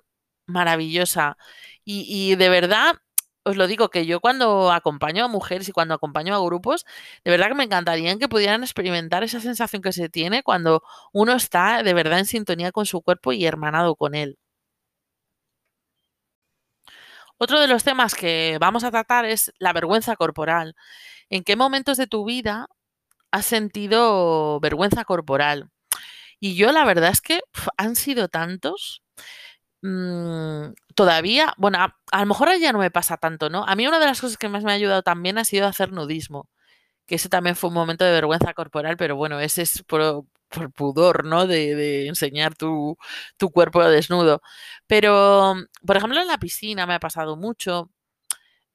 [0.45, 1.37] maravillosa.
[1.85, 2.95] Y, de verdad,
[3.45, 6.85] os lo digo, que yo cuando acompaño a mujeres y cuando acompaño a grupos,
[7.23, 11.33] de verdad que me encantaría que pudieran experimentar esa sensación que se tiene cuando uno
[11.33, 14.37] está de verdad en sintonía con su cuerpo y hermanado con él.
[17.37, 20.75] Otro de los temas que vamos a tratar es la vergüenza corporal.
[21.29, 22.67] ¿En qué momentos de tu vida
[23.31, 25.71] has sentido vergüenza corporal?
[26.41, 27.41] Y yo la verdad es que
[27.77, 29.03] han sido tantos.
[29.87, 31.77] Mm, todavía, bueno,
[32.11, 33.63] a, lo mejor ya no me pasa tanto, ¿no?
[33.67, 35.91] A mí una de las cosas que más me ha ayudado también ha sido hacer
[35.91, 36.49] nudismo,
[37.07, 40.25] que ese también fue un momento de vergüenza corporal, pero bueno, ese es por,
[40.75, 41.47] pudor, ¿no?
[41.47, 42.97] De, enseñar tu,
[43.37, 44.41] tu, cuerpo desnudo.
[44.87, 47.91] Pero, por ejemplo, en la piscina me ha pasado mucho.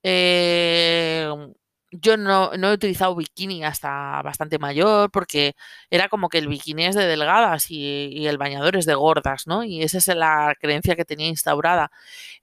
[0.02, 1.28] Eh,
[1.92, 5.56] yo no, he utilizado bikini hasta bastante mayor porque
[5.90, 9.64] era como que el bikini es de delgadas y, el bañador es de gordas, ¿no?
[9.64, 11.90] Y esa es la creencia que tenía instaurada.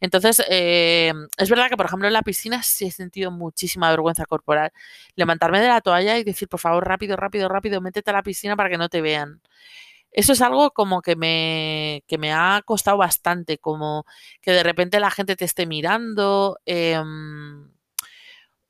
[0.02, 4.26] Entonces, eh, es verdad que, por ejemplo, en la piscina sí he sentido muchísima vergüenza
[4.26, 4.72] corporal.
[5.16, 8.56] Levantarme de la toalla y decir, por favor, rápido, rápido, rápido, métete a la piscina
[8.56, 9.42] para que no te vean.
[10.12, 14.06] Eso es algo como que me, que me ha costado bastante, como
[14.42, 16.60] que de repente la gente te esté mirando.
[16.66, 17.02] Eh,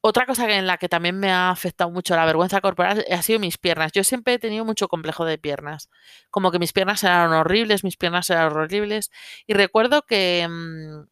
[0.01, 3.39] otra cosa en la que también me ha afectado mucho la vergüenza corporal ha sido
[3.39, 3.91] mis piernas.
[3.91, 5.89] Yo siempre he tenido mucho complejo de piernas.
[6.29, 9.11] Como que mis piernas eran horribles, mis piernas eran horribles.
[9.47, 11.07] Y recuerdo que mm,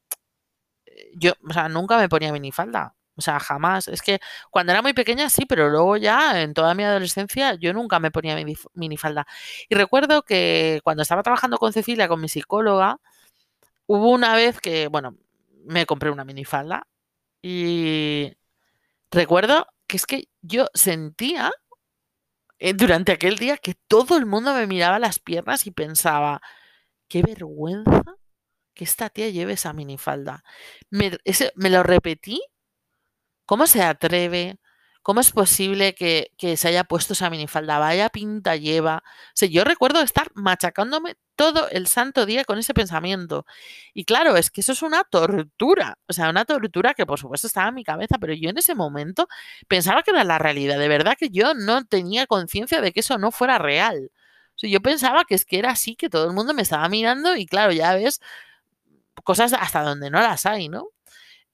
[1.15, 2.95] yo, o sea, nunca me ponía minifalda.
[3.17, 3.87] O sea, jamás.
[3.87, 4.19] Es que
[4.51, 8.11] cuando era muy pequeña sí, pero luego ya en toda mi adolescencia yo nunca me
[8.11, 8.35] ponía
[8.73, 9.25] minifalda.
[9.69, 12.99] Y recuerdo que cuando estaba trabajando con Cecilia, con mi psicóloga,
[13.87, 15.17] hubo una vez que, bueno,
[15.65, 16.87] me compré una minifalda
[17.41, 18.33] y
[19.15, 21.53] Recuerdo que es que yo sentía
[22.59, 26.41] eh, durante aquel día que todo el mundo me miraba las piernas y pensaba,
[27.07, 28.03] qué vergüenza
[28.73, 30.43] que esta tía lleve esa minifalda.
[30.89, 31.17] Me,
[31.55, 32.41] me lo repetí.
[33.45, 34.57] ¿Cómo se atreve?
[35.05, 37.77] ¿Cómo es posible que, se haya puesto esa minifalda?
[37.77, 39.03] Vaya pinta lleva.
[39.39, 43.45] O yo recuerdo estar machacándome todo el santo día con ese pensamiento.
[43.93, 45.99] Y claro, es que eso es una tortura.
[46.07, 48.73] O sea, una tortura que por supuesto estaba en mi cabeza, pero yo en ese
[48.73, 49.27] momento
[49.67, 50.79] pensaba que era la realidad.
[50.79, 54.09] De verdad que yo no tenía conciencia de que eso no fuera real.
[54.55, 56.89] O sea, yo pensaba que es que era así, que todo el mundo me estaba
[56.89, 58.21] mirando y claro, ya ves
[59.23, 60.87] cosas hasta donde no las hay, ¿no?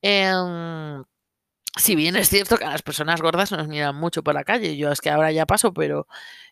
[0.02, 1.04] Em,
[1.78, 4.78] si bien es cierto que a las personas gordas nos miran mucho por la calle,
[4.78, 6.08] yo es que ahora ya paso, pero,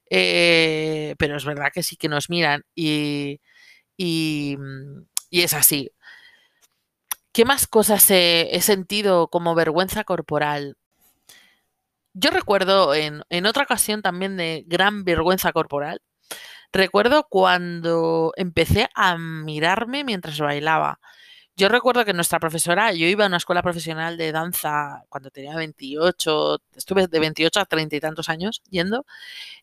[0.10, 3.42] eh, pero es verdad que sí que nos miran y,
[3.98, 4.58] y,
[5.32, 5.92] es así.
[7.32, 10.78] ¿Qué más cosas he, sentido como vergüenza corporal?
[12.14, 16.02] Yo recuerdo en, en otra ocasión también de gran vergüenza corporal,
[16.74, 21.00] recuerdo cuando empecé a mirarme mientras bailaba.
[21.60, 25.58] Yo recuerdo que nuestra profesora, yo iba a una escuela profesional de danza cuando tenía
[25.58, 29.06] 28, estuve de 28 a 30 y tantos años yendo,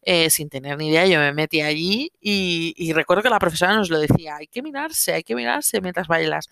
[0.03, 3.89] eh, sin tener ni idea, yo me metí allí y, recuerdo que la profesora nos
[3.89, 6.51] lo decía, hay que mirarse, hay que mirarse mientras bailas.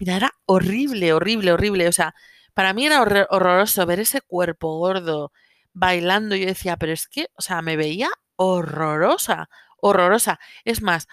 [0.00, 1.86] Mira, era horrible, horrible, horrible.
[1.88, 2.14] O sea,
[2.54, 5.32] para mí era horroroso ver ese cuerpo gordo
[5.74, 6.34] bailando.
[6.34, 10.40] Yo decía, pero es que, o sea, me veía horrorosa, horrorosa.
[10.64, 11.08] Es más,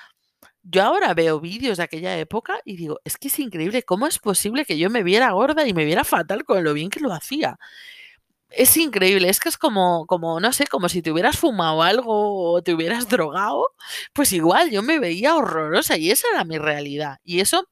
[0.65, 4.19] yo ahora veo vídeos de aquella época y digo, es que es increíble, ¿cómo es
[4.19, 7.13] posible que yo me viera gorda y me viera fatal con lo bien que lo
[7.13, 7.57] hacía?
[8.49, 12.53] Es increíble, es que es como, como, no sé, como si te hubieras fumado algo
[12.53, 13.73] o te hubieras drogado,
[14.13, 17.17] pues igual yo me veía horrorosa y esa era mi realidad.
[17.23, 17.67] Y eso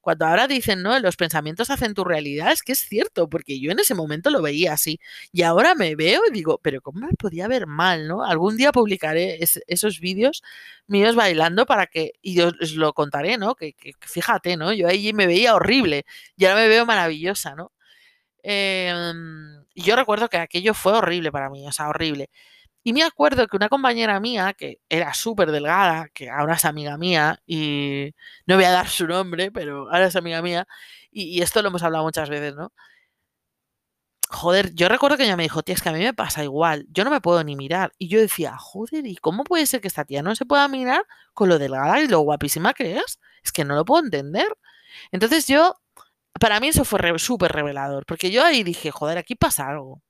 [0.00, 3.70] cuando ahora dicen, no, los pensamientos hacen tu realidad, es que es cierto, porque yo
[3.70, 4.98] en ese momento lo veía así.
[5.32, 8.24] Y ahora me veo y digo, pero ¿cómo me podía ver mal, no?
[8.24, 10.42] Algún día publicaré esos vídeos
[10.86, 13.54] míos bailando para que, y os lo contaré, ¿no?
[13.54, 14.72] Que, fíjate, ¿no?
[14.72, 16.04] Yo ahí me veía horrible
[16.36, 17.72] y ahora me veo maravillosa, ¿no?
[19.74, 22.30] Y yo recuerdo que aquello fue horrible para mí, o sea, horrible.
[22.82, 26.96] Y me acuerdo que una compañera mía, que era súper delgada, que ahora es amiga
[26.96, 28.14] mía, y
[28.46, 30.66] no voy a dar su nombre, pero ahora es amiga mía,
[31.10, 32.72] y, esto lo hemos hablado muchas veces, ¿no?
[34.32, 36.86] Joder, yo recuerdo que ella me dijo, tía, es que a mí me pasa igual,
[36.90, 37.92] yo no me puedo ni mirar.
[37.98, 41.04] Y yo decía, joder, ¿y cómo puede ser que esta tía no se pueda mirar
[41.34, 43.18] con lo delgada y lo guapísima que es?
[43.42, 44.46] Es que no lo puedo entender.
[45.12, 45.76] Entonces yo,
[46.40, 50.02] para mí eso fue súper revelador, porque yo ahí dije, joder, aquí pasa algo.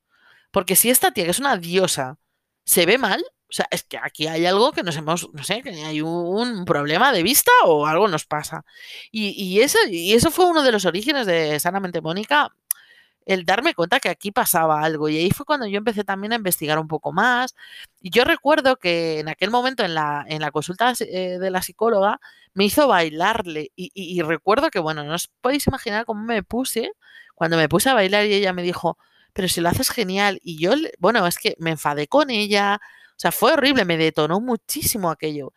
[0.52, 2.18] Porque si esta tía, que es una diosa,
[2.70, 3.20] se ve mal.
[3.48, 6.64] O sea, es que aquí hay algo que nos hemos, no sé, que hay un
[6.64, 8.64] problema de vista o algo nos pasa.
[9.10, 12.54] Y, eso, y eso fue uno de los orígenes de Sanamente Mónica,
[13.26, 15.08] el darme cuenta que aquí pasaba algo.
[15.08, 17.56] Y ahí fue cuando yo empecé también a investigar un poco más.
[18.00, 21.62] Y yo recuerdo que en aquel momento en la, en la consulta eh, de la
[21.62, 22.20] psicóloga
[22.54, 23.72] me hizo bailarle.
[23.74, 26.92] Y, y recuerdo que, bueno, no os podéis imaginar cómo me puse
[27.34, 28.96] cuando me puse a bailar y ella me dijo,
[29.32, 30.40] pero si lo haces genial.
[30.42, 34.40] Y yo, bueno, es que me enfadé con ella, o sea, fue horrible, me detonó
[34.40, 35.52] muchísimo aquello.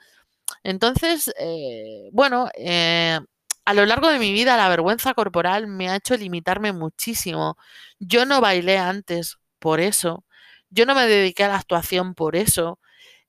[0.64, 3.20] Entonces, eh, bueno, eh,
[3.66, 7.58] a lo largo de mi vida la vergüenza corporal me ha hecho limitarme muchísimo.
[8.00, 10.26] Yo no bailé antes por eso,
[10.70, 12.80] yo no me dediqué a la actuación por eso.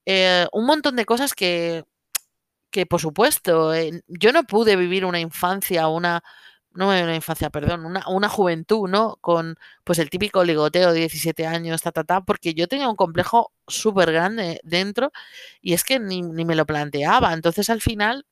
[0.07, 1.84] Eh, un montón de cosas que,
[2.70, 3.72] que por supuesto,
[4.09, 6.22] yo no pude vivir una infancia, una,
[6.75, 9.16] no una infancia, perdón, una, una, juventud, ¿no?
[9.20, 12.97] Con pues el típico ligoteo de 17 años, ta, ta, ta, porque yo tenía un
[12.97, 15.12] complejo súper grande dentro
[15.61, 17.33] y es que ni, me lo planteaba.
[17.33, 18.27] Entonces al final,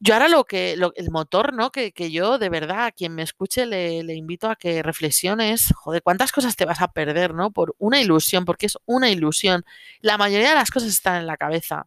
[0.00, 1.70] yo ahora lo que, lo, el motor, ¿no?
[1.70, 5.72] Que, que, yo de verdad, a quien me escuche le, le invito a que reflexiones,
[5.76, 7.52] joder, cuántas cosas te vas a perder, ¿no?
[7.52, 9.64] Por una ilusión, porque es una ilusión.
[10.00, 11.86] La mayoría de las cosas están en la cabeza.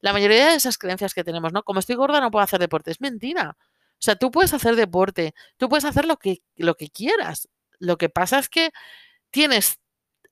[0.00, 1.62] La mayoría de esas creencias que tenemos, ¿no?
[1.64, 3.56] Como estoy gorda no puedo hacer deporte, es mentira.
[3.98, 7.48] O sea, tú puedes hacer deporte, tú puedes hacer lo que, lo que quieras.
[7.78, 8.70] Lo que pasa es que
[9.30, 9.80] tienes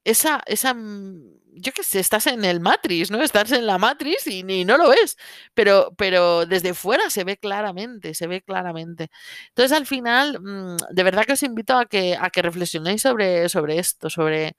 [0.04, 3.22] esa, esa, mm, yo qué sé, estás en el Matrix, ¿no?
[3.22, 5.16] Estás en la Matrix y, no lo ves,
[5.54, 9.10] pero, pero desde fuera se ve claramente, se ve claramente.
[9.48, 13.48] Entonces, al final, mm, de verdad que os invito a que, a que reflexionéis sobre,
[13.48, 14.56] sobre esto, sobre,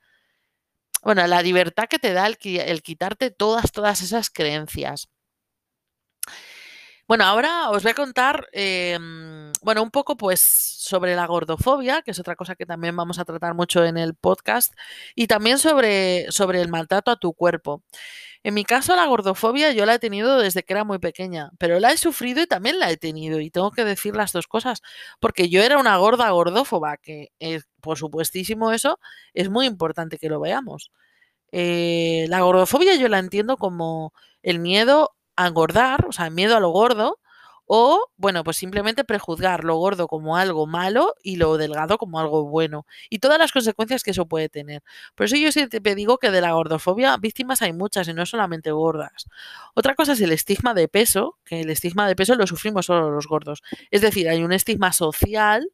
[1.03, 5.08] bueno, la libertad que te da el, el quitarte todas, todas esas creencias.
[7.08, 12.10] Bueno, ahora os voy a contar, em, bueno, un poco pues sobre la gordofobia, que
[12.10, 14.74] es otra cosa que también vamos a tratar mucho en el podcast,
[15.14, 17.84] y también sobre, sobre el maltrato a tu cuerpo.
[18.43, 21.80] En mi caso, la gordofobia yo la he tenido desde que era muy pequeña, pero
[21.80, 24.82] la he sufrido y también la he tenido, y tengo que decir las dos cosas,
[25.20, 27.30] porque yo era una gorda gordófoba, que
[27.82, 28.99] por supuestísimo eso
[29.36, 30.91] es muy importante que lo veamos.
[31.51, 36.69] Eh, la gordofobia yo la entiendo como el miedo engordar, o sea, miedo a lo
[36.69, 37.19] gordo,
[37.67, 42.45] o, bueno, pues simplemente prejuzgar lo gordo como algo malo y lo delgado como algo
[42.45, 42.86] bueno.
[43.09, 44.83] Y todas las consecuencias que eso puede tener.
[45.15, 48.71] Por eso yo siempre digo que de la gordofobia víctimas hay muchas y no solamente
[48.71, 49.27] gordas.
[49.73, 53.09] Otra cosa es el estigma de peso, que el estigma de peso lo sufrimos solo
[53.09, 53.63] los gordos.
[53.89, 55.67] Es decir, hay un estigma social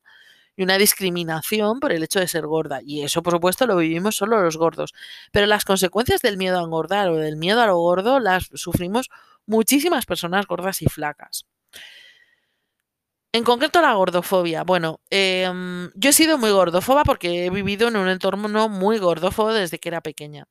[0.55, 2.79] y una discriminación por el hecho de ser gorda.
[2.85, 4.93] Y eso, por supuesto, lo vivimos solo los gordos.
[5.31, 9.09] Pero las consecuencias del miedo a engordar o del miedo a lo gordo las sufrimos
[9.45, 11.45] muchísimas personas gordas y flacas.
[13.33, 14.63] En concreto la gordofobia.
[14.63, 19.53] Bueno, em, yo he sido muy gordofoba porque he vivido en un entorno muy gordófobo
[19.53, 20.45] desde que era pequeña.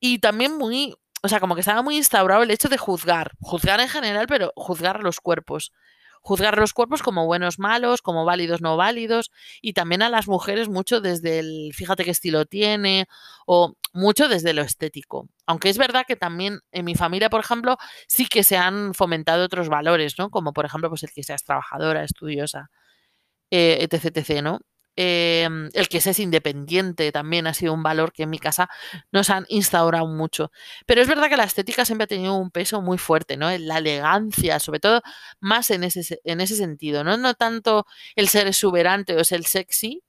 [0.00, 3.80] Y también muy, o sea, como que estaba muy instaurado el hecho de juzgar, juzgar
[3.80, 5.72] en general, pero juzgar los cuerpos
[6.20, 10.68] juzgar los cuerpos como buenos, malos, como válidos, no válidos, y también a las mujeres
[10.68, 13.06] mucho desde el fíjate qué estilo tiene,
[13.46, 15.28] o mucho desde lo estético.
[15.46, 19.44] Aunque es verdad que también en mi familia, por ejemplo, sí que se han fomentado
[19.44, 20.30] otros valores, ¿no?
[20.30, 22.70] Como por ejemplo, pues el que seas trabajadora, estudiosa,
[23.50, 24.60] eh, etc, etc, ¿no?
[25.02, 28.68] Em, el que seas independiente también ha sido un valor que en mi casa
[29.12, 30.50] nos han instaurado mucho.
[30.86, 33.50] Pero es verdad que la estética siempre ha tenido un peso muy fuerte, ¿no?
[33.58, 35.00] La elegancia, sobre todo
[35.40, 37.16] más en ese, en ese sentido, ¿no?
[37.16, 40.02] No tanto el ser exuberante o el sexy,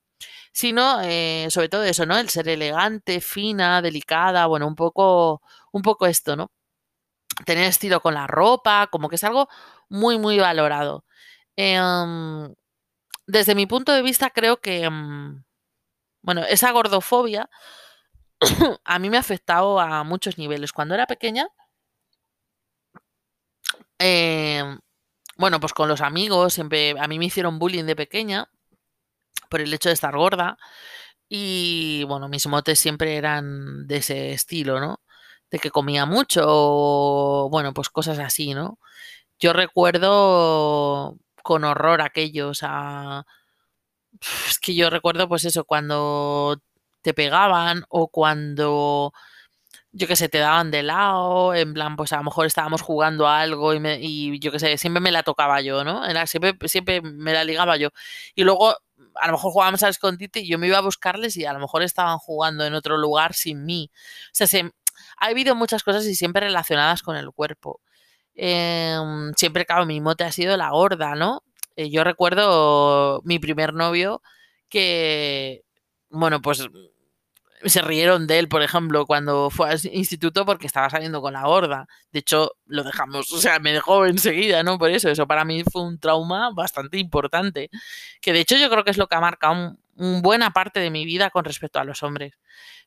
[0.52, 2.18] sino eh, sobre todo eso, ¿no?
[2.18, 6.50] El ser elegante, fina, delicada, bueno, un poco, un poco esto, ¿no?
[7.46, 9.48] tener estilo con la ropa, como que es algo
[9.88, 11.04] muy, muy valorado.
[11.56, 12.54] Em,
[13.26, 15.44] desde mi punto de vista, creo que, em,
[16.22, 17.50] bueno, esa gordofobia
[18.84, 20.72] a mí me ha afectado a muchos niveles.
[20.72, 21.48] Cuando era pequeña,
[23.98, 24.78] em,
[25.38, 28.48] bueno, pues con los amigos, siempre a mí me hicieron bullying de pequeña
[29.50, 30.56] por el hecho de estar gorda.
[31.28, 35.00] Y bueno, mis motes siempre eran de ese estilo, ¿no?
[35.50, 38.78] De que comía mucho, o, bueno, pues cosas así, ¿no?
[39.40, 43.24] Yo recuerdo con horror aquello, o sea,
[44.48, 46.60] es que yo recuerdo pues eso, cuando
[47.02, 49.12] te pegaban o cuando
[49.92, 53.26] yo que sé, te daban de lado, en plan, pues a lo mejor estábamos jugando
[53.28, 56.02] a algo y, yo que sé, siempre me la tocaba yo, ¿no?
[56.26, 57.90] Siempre, siempre me la ligaba yo.
[58.34, 58.74] Y luego
[59.16, 61.58] a lo mejor jugábamos al escondite y yo me iba a buscarles y a lo
[61.60, 63.90] mejor estaban jugando en otro lugar sin mí.
[63.92, 64.72] O sea, se,
[65.18, 67.80] ha habido muchas cosas y siempre relacionadas con el cuerpo.
[68.34, 71.42] Em, siempre, claro, mi mote ha sido la gorda, ¿no?
[71.76, 74.22] Eh, yo recuerdo mi primer novio
[74.68, 75.64] que,
[76.10, 76.68] bueno, pues
[77.64, 81.42] se rieron de él, por ejemplo, cuando fue al instituto porque estaba saliendo con la
[81.42, 81.86] gorda.
[82.12, 84.78] De hecho, lo dejamos, o sea, me dejó enseguida, ¿no?
[84.78, 87.70] Por eso, eso para mí fue un trauma bastante importante.
[88.20, 90.90] Que de hecho yo creo que es lo que ha marcado un, buena parte de
[90.90, 92.34] mi vida con respecto a los hombres.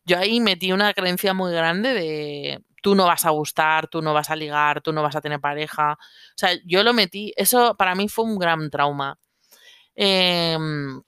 [0.05, 4.13] Yo ahí metí una creencia muy grande de tú no vas a gustar, tú no
[4.13, 5.93] vas a ligar, tú no vas a tener pareja.
[5.93, 9.17] O sea, yo lo metí, eso para mí fue un gran trauma.
[9.95, 11.01] Em,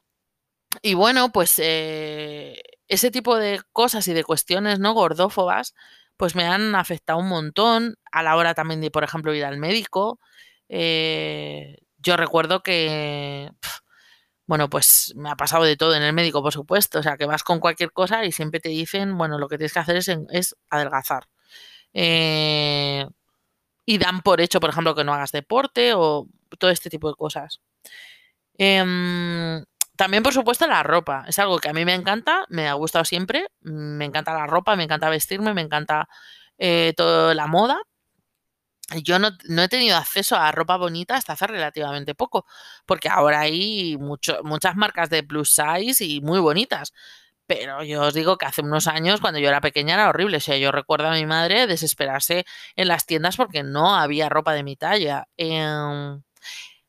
[0.81, 5.75] y bueno, pues eh, ese tipo de cosas y de cuestiones no gordófobas,
[6.17, 9.57] pues me han afectado un montón a la hora también de, por ejemplo, ir al
[9.57, 10.19] médico.
[10.69, 13.51] Eh, yo recuerdo que,
[14.47, 16.99] bueno, pues me ha pasado de todo en el médico, por supuesto.
[16.99, 19.73] O sea, que vas con cualquier cosa y siempre te dicen, bueno, lo que tienes
[19.73, 21.27] que hacer es, es adelgazar.
[21.93, 23.05] Eh,
[23.85, 26.27] y dan por hecho, por ejemplo, que no hagas deporte o
[26.59, 27.61] todo este tipo de cosas.
[28.57, 29.63] Em,
[29.95, 31.25] también, por supuesto, la ropa.
[31.27, 33.47] Es algo que a mí me encanta, me ha gustado siempre.
[33.61, 36.07] Me encanta la ropa, me encanta vestirme, me encanta
[36.57, 37.79] eh, toda la moda.
[39.03, 39.29] Yo no,
[39.61, 42.45] he tenido acceso a ropa bonita hasta hace relativamente poco,
[42.85, 46.93] porque ahora hay muchas marcas de plus size y muy bonitas.
[47.47, 50.37] Pero yo os digo que hace unos años, cuando yo era pequeña, era horrible.
[50.37, 52.45] O sea, yo recuerdo a mi madre desesperarse
[52.75, 55.27] en las tiendas porque no había ropa de mi talla.
[55.37, 56.21] Em,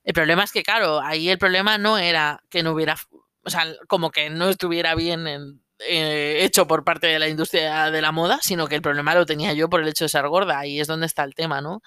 [0.05, 2.97] el problema es que, claro, ahí el problema no era que no hubiera,
[3.45, 8.03] o sea, como que no estuviera bien eh, hecho por parte de la industria de
[8.03, 10.59] la moda, sino que el problema lo tenía yo por el hecho de ser gorda.
[10.59, 11.83] Ahí es donde está el tema, ¿no?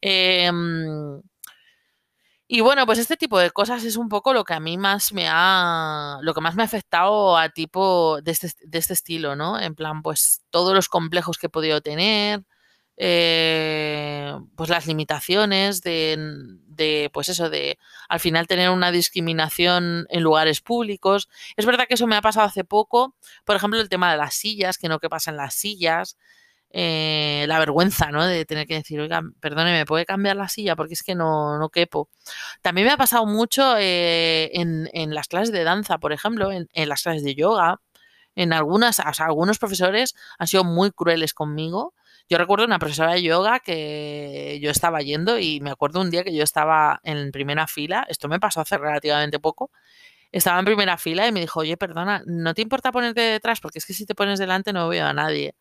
[0.00, 1.20] Em,
[2.54, 5.14] y bueno, pues este tipo de cosas es un poco lo que a mí más
[5.14, 9.36] me ha, lo que más me ha afectado a tipo de este, de este estilo,
[9.36, 9.58] ¿no?
[9.58, 12.44] En plan, pues todos los complejos que he podido tener,
[12.98, 17.78] eh, pues las limitaciones de, pues eso, de
[18.10, 21.30] al final tener una discriminación en lugares públicos.
[21.56, 24.34] Es verdad que eso me ha pasado hace poco, por ejemplo, el tema de las
[24.34, 26.18] sillas, que no que pasan las sillas,
[26.72, 28.26] eh, la vergüenza, ¿no?
[28.26, 30.76] De tener que decir, oiga, perdone, ¿me puede cambiar la silla?
[30.76, 32.08] Porque es que no, no quepo.
[32.62, 36.88] También me ha pasado mucho eh, en, las clases de danza, por ejemplo, en, en
[36.88, 37.80] las clases de yoga.
[38.34, 41.94] En algunas, o sea, algunos profesores han sido muy crueles conmigo
[42.28, 46.24] yo recuerdo una profesora de yoga que yo estaba yendo y me acuerdo un día
[46.24, 49.70] que yo estaba en primera fila, esto me pasó hace relativamente poco,
[50.32, 53.60] estaba en primera fila y me dijo, oye, perdona, ¿no te importa ponerte detrás?
[53.60, 55.56] Porque es que si te pones delante no veo a nadie.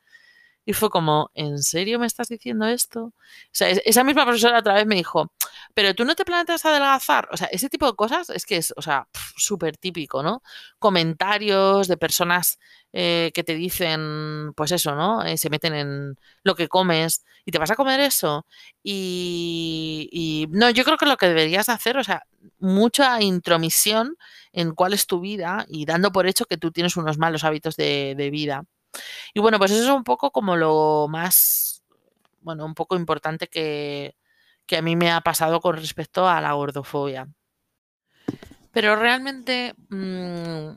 [0.66, 3.06] Y fue como, ¿en serio me estás diciendo esto?
[3.06, 3.14] O
[3.52, 5.32] sea, esa misma profesora otra vez me dijo,
[5.74, 7.28] pero tú no te planteas adelgazar.
[7.32, 10.44] O sea, ese tipo de cosas es que es, o sea, súper típico, ¿no?
[10.80, 12.60] Comentarios de personas
[12.94, 15.24] eh, que te dicen, pues eso, ¿no?
[15.24, 18.46] Eh, se meten en lo que comes y te vas a comer eso.
[18.84, 22.24] Y, no, yo creo que lo que deberías hacer, o sea,
[22.60, 24.16] mucha intromisión
[24.54, 27.76] en cuál es tu vida y dando por hecho que tú tienes unos malos hábitos
[27.76, 28.66] de vida.
[29.34, 31.84] Y bueno, pues eso es un poco como lo más,
[32.42, 34.16] bueno, un poco importante que,
[34.66, 37.28] que a mí me ha pasado con respecto a la gordofobia.
[38.72, 40.76] Pero realmente mmm,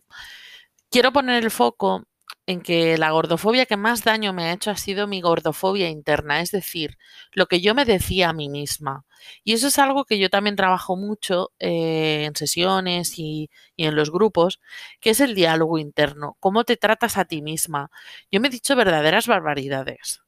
[0.91, 2.05] quiero poner el foco
[2.47, 6.41] en que la gordofobia que más daño me ha hecho ha sido mi gordofobia interna,
[6.41, 6.99] es decir,
[7.33, 9.07] lo que yo me decía a mí misma.
[9.45, 14.11] Y eso es algo que yo también trabajo mucho eh, en sesiones y, en los
[14.11, 14.61] grupos,
[15.01, 17.91] que es el diálogo interno, cómo te tratas a ti misma.
[18.31, 20.21] Yo me he dicho verdaderas barbaridades,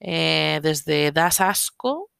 [0.00, 2.10] eh, desde das asco,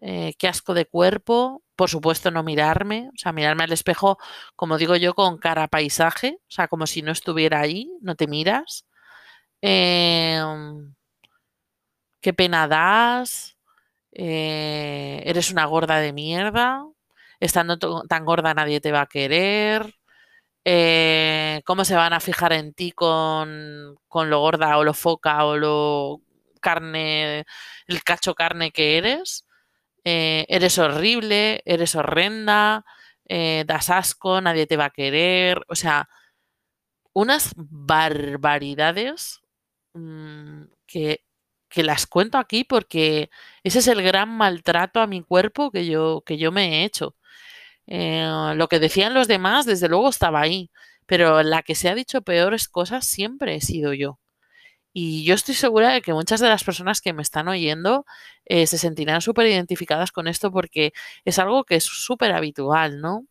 [0.00, 4.18] eh, qué asco de cuerpo, por supuesto no mirarme, o sea, mirarme al espejo,
[4.56, 8.26] como digo yo, con cara paisaje, o sea, como si no estuviera ahí, no te
[8.28, 8.86] miras.
[9.62, 10.40] Eh,
[12.20, 13.56] qué pena das,
[14.12, 16.84] eh, eres una gorda de mierda,
[17.40, 19.94] estando tan gorda nadie te va a querer,
[20.64, 25.44] eh, cómo se van a fijar en ti con, con lo gorda o lo foca
[25.46, 26.20] o lo
[26.60, 27.44] carne,
[27.86, 29.46] el cacho carne que eres.
[30.06, 32.84] Eh, eres horrible, eres horrenda,
[33.28, 35.62] das asco, nadie te va a querer.
[35.68, 36.08] O sea,
[37.12, 39.40] unas barbaridades
[39.94, 41.22] mm, que
[41.68, 43.30] que las cuento aquí porque
[43.64, 47.16] ese es el gran maltrato a mi cuerpo que yo, que yo me he hecho.
[47.86, 48.26] Eh,
[48.56, 50.70] lo que decían los demás, desde luego estaba ahí,
[51.06, 54.20] pero la que se ha dicho peores cosas siempre he sido yo.
[54.98, 58.06] Y yo estoy segura de que muchas de las personas que me están oyendo
[58.46, 60.94] eh, se sentirán súper identificadas con esto porque
[61.26, 63.26] es algo que es súper habitual, ¿no?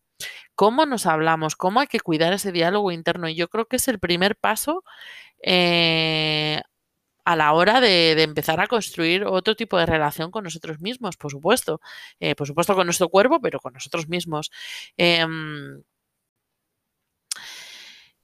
[0.54, 1.56] ¿Cómo nos hablamos?
[1.56, 3.28] ¿Cómo hay que cuidar ese diálogo interno?
[3.30, 4.84] Y yo creo que es el primer paso
[5.42, 6.62] eh,
[7.26, 11.32] a la hora de, empezar a construir otro tipo de relación con nosotros mismos, por
[11.32, 11.82] supuesto.
[12.20, 14.52] Eh, por supuesto con nuestro cuerpo, pero con nosotros mismos.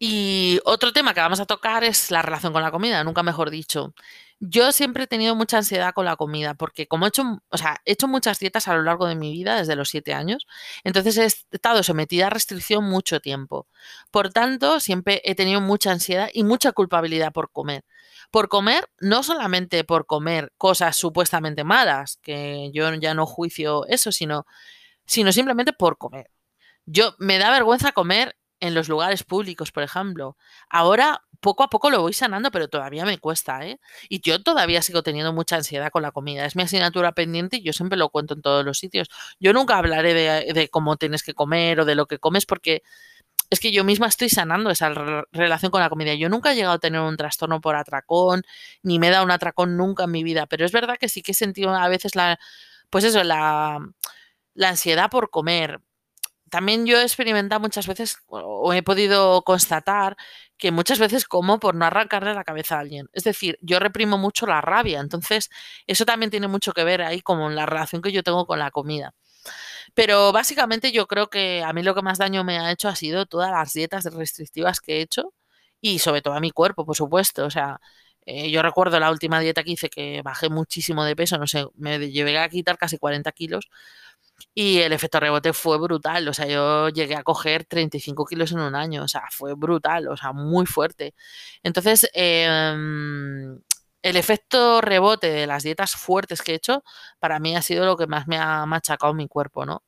[0.04, 3.52] Y otro tema que vamos a tocar es la relación con la comida, nunca mejor
[3.52, 3.93] dicho.
[4.39, 7.80] Yo siempre he tenido mucha ansiedad con la comida, porque como he hecho, o sea,
[7.86, 10.47] he hecho muchas dietas a lo largo de mi vida, desde los siete años,
[10.84, 11.26] entonces he
[11.56, 13.68] estado sometida a restricción mucho tiempo.
[14.10, 17.84] Por tanto, siempre he tenido mucha ansiedad y mucha culpabilidad por comer
[18.32, 24.12] por comer, no solamente por comer cosas supuestamente malas, que yo ya no juicio eso,
[24.14, 24.45] sino,
[25.06, 26.32] sino simplemente por comer.
[26.86, 30.38] Yo me da vergüenza comer en los lugares públicos, por ejemplo.
[30.70, 33.80] Ahora poco a poco lo voy sanando, pero todavía me cuesta, ¿eh?
[34.07, 36.45] Y yo todavía sigo teniendo mucha ansiedad con la comida.
[36.45, 39.09] Es mi asignatura pendiente y yo siempre lo cuento en todos los sitios.
[39.39, 42.84] Yo nunca hablaré de, cómo tienes que comer o de lo que comes porque
[43.49, 44.93] es que yo misma estoy sanando esa
[45.32, 46.14] relación con la comida.
[46.14, 48.43] Yo nunca he llegado a tener un trastorno por atracón,
[48.84, 51.22] ni me he dado un atracón nunca en mi vida, pero es verdad que sí
[51.24, 52.39] que he sentido a veces la,
[52.89, 53.82] pues eso, la
[54.55, 55.82] ansiedad por comer.
[56.52, 60.18] También yo he experimentado muchas veces, o he podido constatar,
[60.58, 63.08] que muchas veces como por no arrancarle la cabeza a alguien.
[63.14, 65.49] Es decir, yo reprimo mucho la rabia, entonces
[65.88, 68.70] eso también tiene mucho que ver ahí con la relación que yo tengo con la
[68.70, 69.16] comida.
[69.93, 72.95] Pero básicamente yo creo que a mí lo que más daño me ha hecho ha
[72.95, 75.34] sido todas las dietas restrictivas que he hecho
[75.82, 77.45] y sobre todo a mi cuerpo, por supuesto.
[77.45, 77.80] O sea,
[78.26, 81.66] eh, yo recuerdo la última dieta que hice que bajé muchísimo de peso, no sé,
[81.76, 83.70] me llevé a quitar casi 40 kilos
[84.53, 86.27] y el efecto rebote fue brutal.
[86.27, 90.07] O sea, yo llegué a coger 35 kilos en un año, o sea, fue brutal,
[90.07, 91.13] o sea, muy fuerte.
[91.63, 93.59] Entonces, em,
[94.01, 96.83] el efecto rebote de las dietas fuertes que he hecho,
[97.19, 99.83] para mí ha sido lo que más me ha machacado mi cuerpo, ¿no?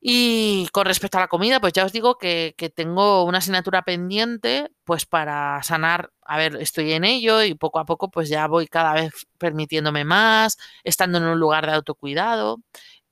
[0.00, 4.70] Y con respecto a la comida, pues ya os digo que, tengo una asignatura pendiente,
[4.84, 8.68] pues para sanar, a ver, estoy en ello y poco a poco pues ya voy
[8.68, 12.60] cada vez permitiéndome más, estando en un lugar de autocuidado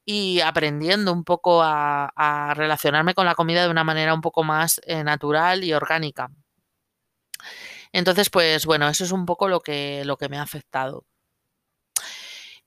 [0.05, 4.81] y aprendiendo un poco a, relacionarme con la comida de una manera un poco más
[4.87, 6.31] eh, natural y orgánica.
[7.93, 11.07] Entonces, pues bueno, eso es un poco lo que, lo que me ha afectado.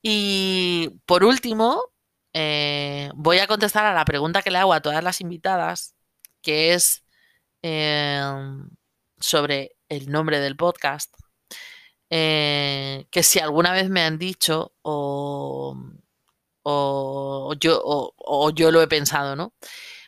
[0.01, 1.83] Y por último,
[2.33, 5.95] eh, voy a contestar a la pregunta que le hago a todas las invitadas,
[6.41, 7.03] que es
[7.61, 8.69] em,
[9.19, 11.13] sobre el nombre del podcast.
[12.09, 15.75] Eh, que si alguna vez me han dicho o,
[17.59, 19.53] yo, o, yo lo he pensado, ¿no?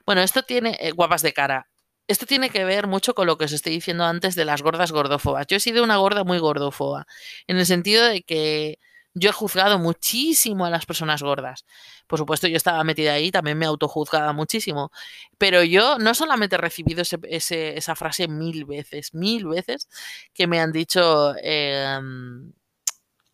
[0.05, 1.70] Bueno, esto tiene eh, guapas de cara.
[2.07, 4.91] Esto tiene que ver mucho con lo que os estoy diciendo antes de las gordas
[4.91, 5.45] gordófobas.
[5.47, 7.05] Yo he sido una gorda muy gordófoba,
[7.47, 8.80] en el sentido de que
[9.14, 11.66] yo he juzgado muchísimo a las personas gordas.
[12.07, 14.91] Por supuesto, yo estaba metida ahí, también me autojuzgaba muchísimo.
[15.38, 19.89] Pero yo no solamente he recibido esa frase mil veces, mil veces,
[20.34, 22.53] que me han dicho, em,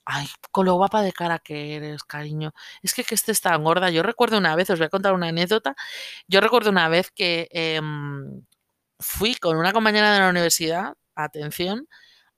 [0.06, 2.54] ay, con lo guapa de cara que eres, cariño.
[2.84, 3.90] Es que que estés tan gorda.
[3.90, 5.76] Yo recuerdo una vez, os voy a contar una anécdota.
[6.28, 8.46] Yo recuerdo una vez que em,
[9.00, 11.88] fui con una compañera de la universidad, atención,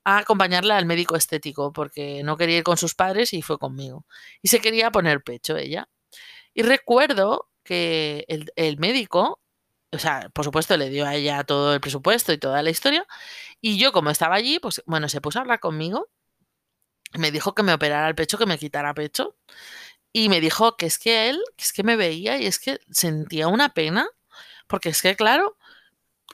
[0.05, 4.05] a acompañarla al médico estético porque no quería ir con sus padres y fue conmigo.
[4.41, 5.89] Y se quería poner pecho ella.
[6.53, 9.41] Y recuerdo que el, médico,
[9.91, 13.05] o sea, por supuesto le dio a ella todo el presupuesto y toda la historia.
[13.61, 16.09] Y yo como estaba allí, pues bueno, se puso a hablar conmigo.
[17.13, 19.35] Me dijo que me operara el pecho, que me quitara pecho.
[20.13, 22.79] Y me dijo que es que él, que es que me veía y es que
[22.91, 24.09] sentía una pena.
[24.67, 25.57] Porque es que, claro,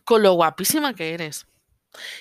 [0.06, 1.48] con lo guapísima que eres.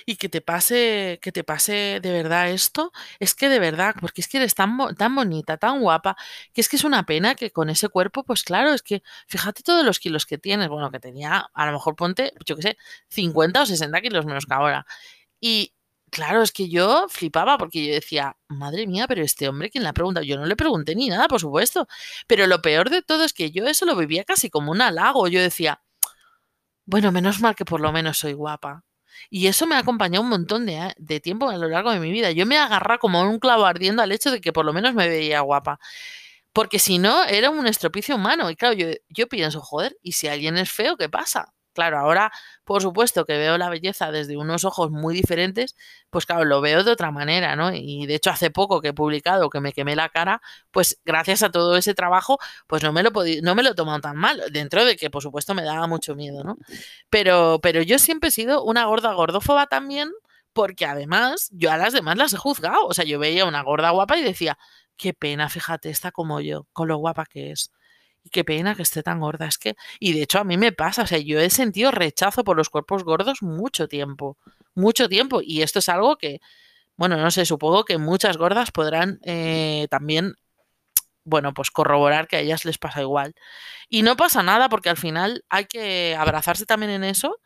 [0.06, 4.20] Y que te pase, que te pase de verdad esto, es que de verdad, porque
[4.20, 6.16] es que eres tan, tan bonita, tan guapa,
[6.52, 9.62] que es que es una pena que con ese cuerpo, pues claro, es que fíjate
[9.62, 12.78] todos los kilos que tienes, bueno, que tenía, a lo mejor ponte, yo qué sé,
[13.08, 14.86] 50 o 60 kilos menos que ahora.
[15.40, 15.74] Y
[16.12, 19.88] claro, es que yo flipaba porque yo decía, madre mía, pero este hombre, ¿quién le
[19.90, 20.24] ha preguntado?
[20.24, 21.88] Yo no le pregunté ni nada, por supuesto.
[22.28, 25.26] Pero lo peor de todo es que yo eso lo vivía casi como un halago.
[25.28, 25.82] Yo decía,
[26.84, 28.84] bueno, menos mal que por lo menos soy guapa.
[29.30, 32.30] Y eso me ha acompañado un montón de, tiempo a lo largo de mi vida.
[32.32, 35.08] Yo me agarraba como un clavo ardiendo al hecho de que por lo menos me
[35.08, 35.80] veía guapa.
[36.52, 38.50] Porque si no, era un estropicio humano.
[38.50, 41.54] Y claro, yo, yo pienso, joder, ¿y si alguien es feo, qué pasa?
[41.74, 42.30] Claro, ahora,
[42.64, 45.74] por supuesto, que veo la belleza desde unos ojos muy diferentes,
[46.10, 47.72] pues claro, lo veo de otra manera, ¿no?
[47.72, 51.42] Y de hecho, hace poco que he publicado que me quemé la cara, pues gracias
[51.42, 53.10] a todo ese trabajo, pues no me lo
[53.42, 56.14] no me lo he tomado tan mal, dentro de que, por supuesto, me daba mucho
[56.14, 56.58] miedo, ¿no?
[57.10, 60.10] Pero, pero yo siempre he sido una gorda gordófoba también,
[60.52, 62.86] porque además yo a las demás las he juzgado.
[62.86, 64.58] O sea, yo veía una gorda guapa y decía,
[64.96, 67.70] qué pena, fíjate, está como yo, con lo guapa que es.
[68.24, 69.46] Y qué pena que esté tan gorda.
[69.46, 72.44] Es que, y de hecho a mí me pasa, o sea, yo he sentido rechazo
[72.44, 74.38] por los cuerpos gordos mucho tiempo,
[74.74, 75.40] mucho tiempo.
[75.42, 76.40] Y esto es algo que,
[76.96, 80.34] bueno, no sé, supongo que muchas gordas podrán eh, también,
[81.24, 83.34] bueno, pues corroborar que a ellas les pasa igual.
[83.88, 87.38] Y no pasa nada porque al final hay que abrazarse también en eso.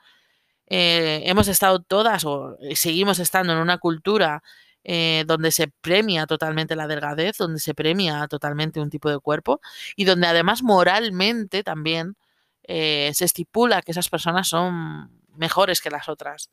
[0.68, 4.42] Eh, hemos estado todas o seguimos estando en una cultura
[4.88, 9.60] eh, donde se premia totalmente la delgadez, donde se premia totalmente un tipo de cuerpo
[9.96, 12.16] y donde además moralmente también
[12.62, 16.50] eh, se estipula que esas personas son mejores que las otras.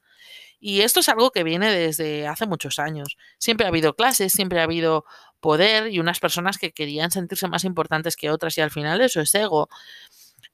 [0.60, 3.18] Y esto es algo que viene desde hace muchos años.
[3.38, 5.06] Siempre ha habido clases, siempre ha habido
[5.40, 9.22] poder y unas personas que querían sentirse más importantes que otras y al final eso
[9.22, 9.70] es ego.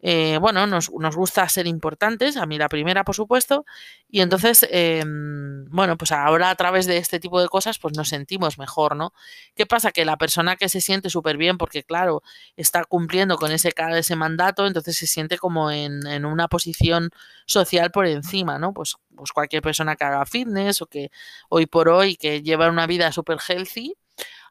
[0.02, 3.66] Eh, bueno, nos, nos, gusta ser importantes, a mí la primera, por supuesto,
[4.10, 8.08] y entonces, eh, bueno, pues ahora a través de este tipo de cosas, pues nos
[8.10, 9.14] sentimos mejor, ¿no?
[9.56, 9.91] ¿Qué pasa?
[9.91, 12.24] Que la persona que se siente súper bien, porque claro,
[12.56, 17.10] está cumpliendo con ese, ese mandato, entonces se siente como en, en una posición
[17.45, 18.74] social por encima, ¿no?
[18.74, 21.12] Pues, pues cualquier persona que haga fitness o que
[21.50, 23.95] hoy por hoy que lleva una vida súper healthy,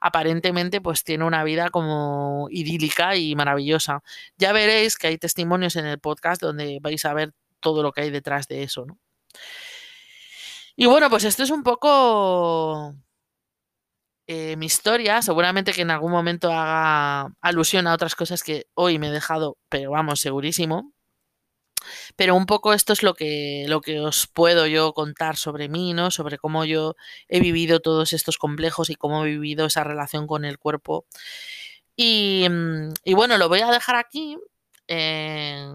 [0.00, 4.02] aparentemente pues tiene una vida como idílica y maravillosa.
[4.36, 8.02] Ya veréis que hay testimonios en el podcast donde vais a ver todo lo que
[8.02, 8.98] hay detrás de eso, ¿no?
[10.76, 12.94] Y bueno, pues esto es un poco
[14.28, 15.22] eh, mi historia.
[15.22, 19.58] Seguramente que en algún momento haga alusión a otras cosas que hoy me he dejado,
[19.68, 20.92] pero vamos, segurísimo.
[22.16, 25.94] Pero un poco esto es lo que, lo que os puedo yo contar sobre mí,
[25.94, 26.10] ¿no?
[26.10, 26.96] Sobre cómo yo
[27.28, 31.06] he vivido todos estos complejos y cómo he vivido esa relación con el cuerpo.
[31.96, 34.38] Y, mm, bueno, lo voy a dejar aquí.
[34.88, 35.66] Eh,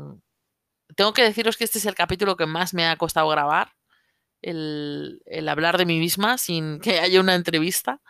[0.95, 3.73] tengo que deciros que este es el capítulo que más me ha costado grabar.
[4.41, 8.01] El, hablar de mí misma sin que haya una entrevista.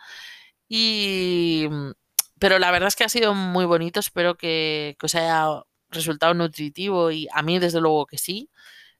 [0.68, 1.92] Y, mm,
[2.38, 4.00] pero la verdad es que ha sido muy bonito.
[4.00, 5.64] Espero que, que os haya
[5.94, 8.50] resultado nutritivo y a mí desde luego que sí.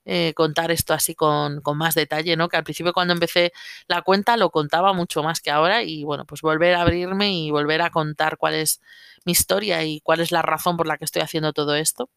[0.07, 2.49] Eh, contar esto así con, con, más detalle, ¿no?
[2.51, 3.53] Que al principio cuando empecé
[3.89, 7.51] la cuenta lo contaba mucho más que ahora y bueno, pues volver a abrirme y
[7.51, 8.83] volver a contar cuál es
[9.25, 12.11] mi historia y cuál es la razón por la que estoy haciendo todo esto.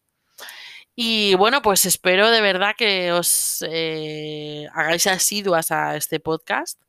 [1.00, 6.80] Y bueno, pues espero de verdad que os eh, hagáis asiduas a este podcast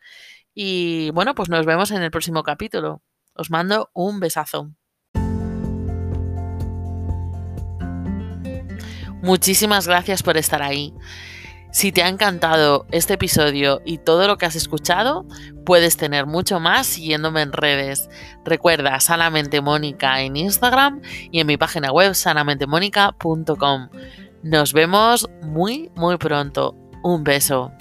[0.55, 3.03] y bueno, pues nos vemos en el próximo capítulo.
[3.35, 4.71] Os mando un besazo.
[9.21, 10.93] Muchísimas gracias por estar ahí.
[11.71, 15.27] Si te ha encantado este episodio y todo lo que has escuchado,
[15.65, 18.09] puedes tener mucho más siguiéndome en redes.
[18.43, 21.01] Recuerda Sanamente Mónica en Instagram
[21.31, 23.89] y en mi página web sanamentemónica.com.
[24.41, 26.75] Nos vemos muy, muy pronto.
[27.03, 27.71] Un beso.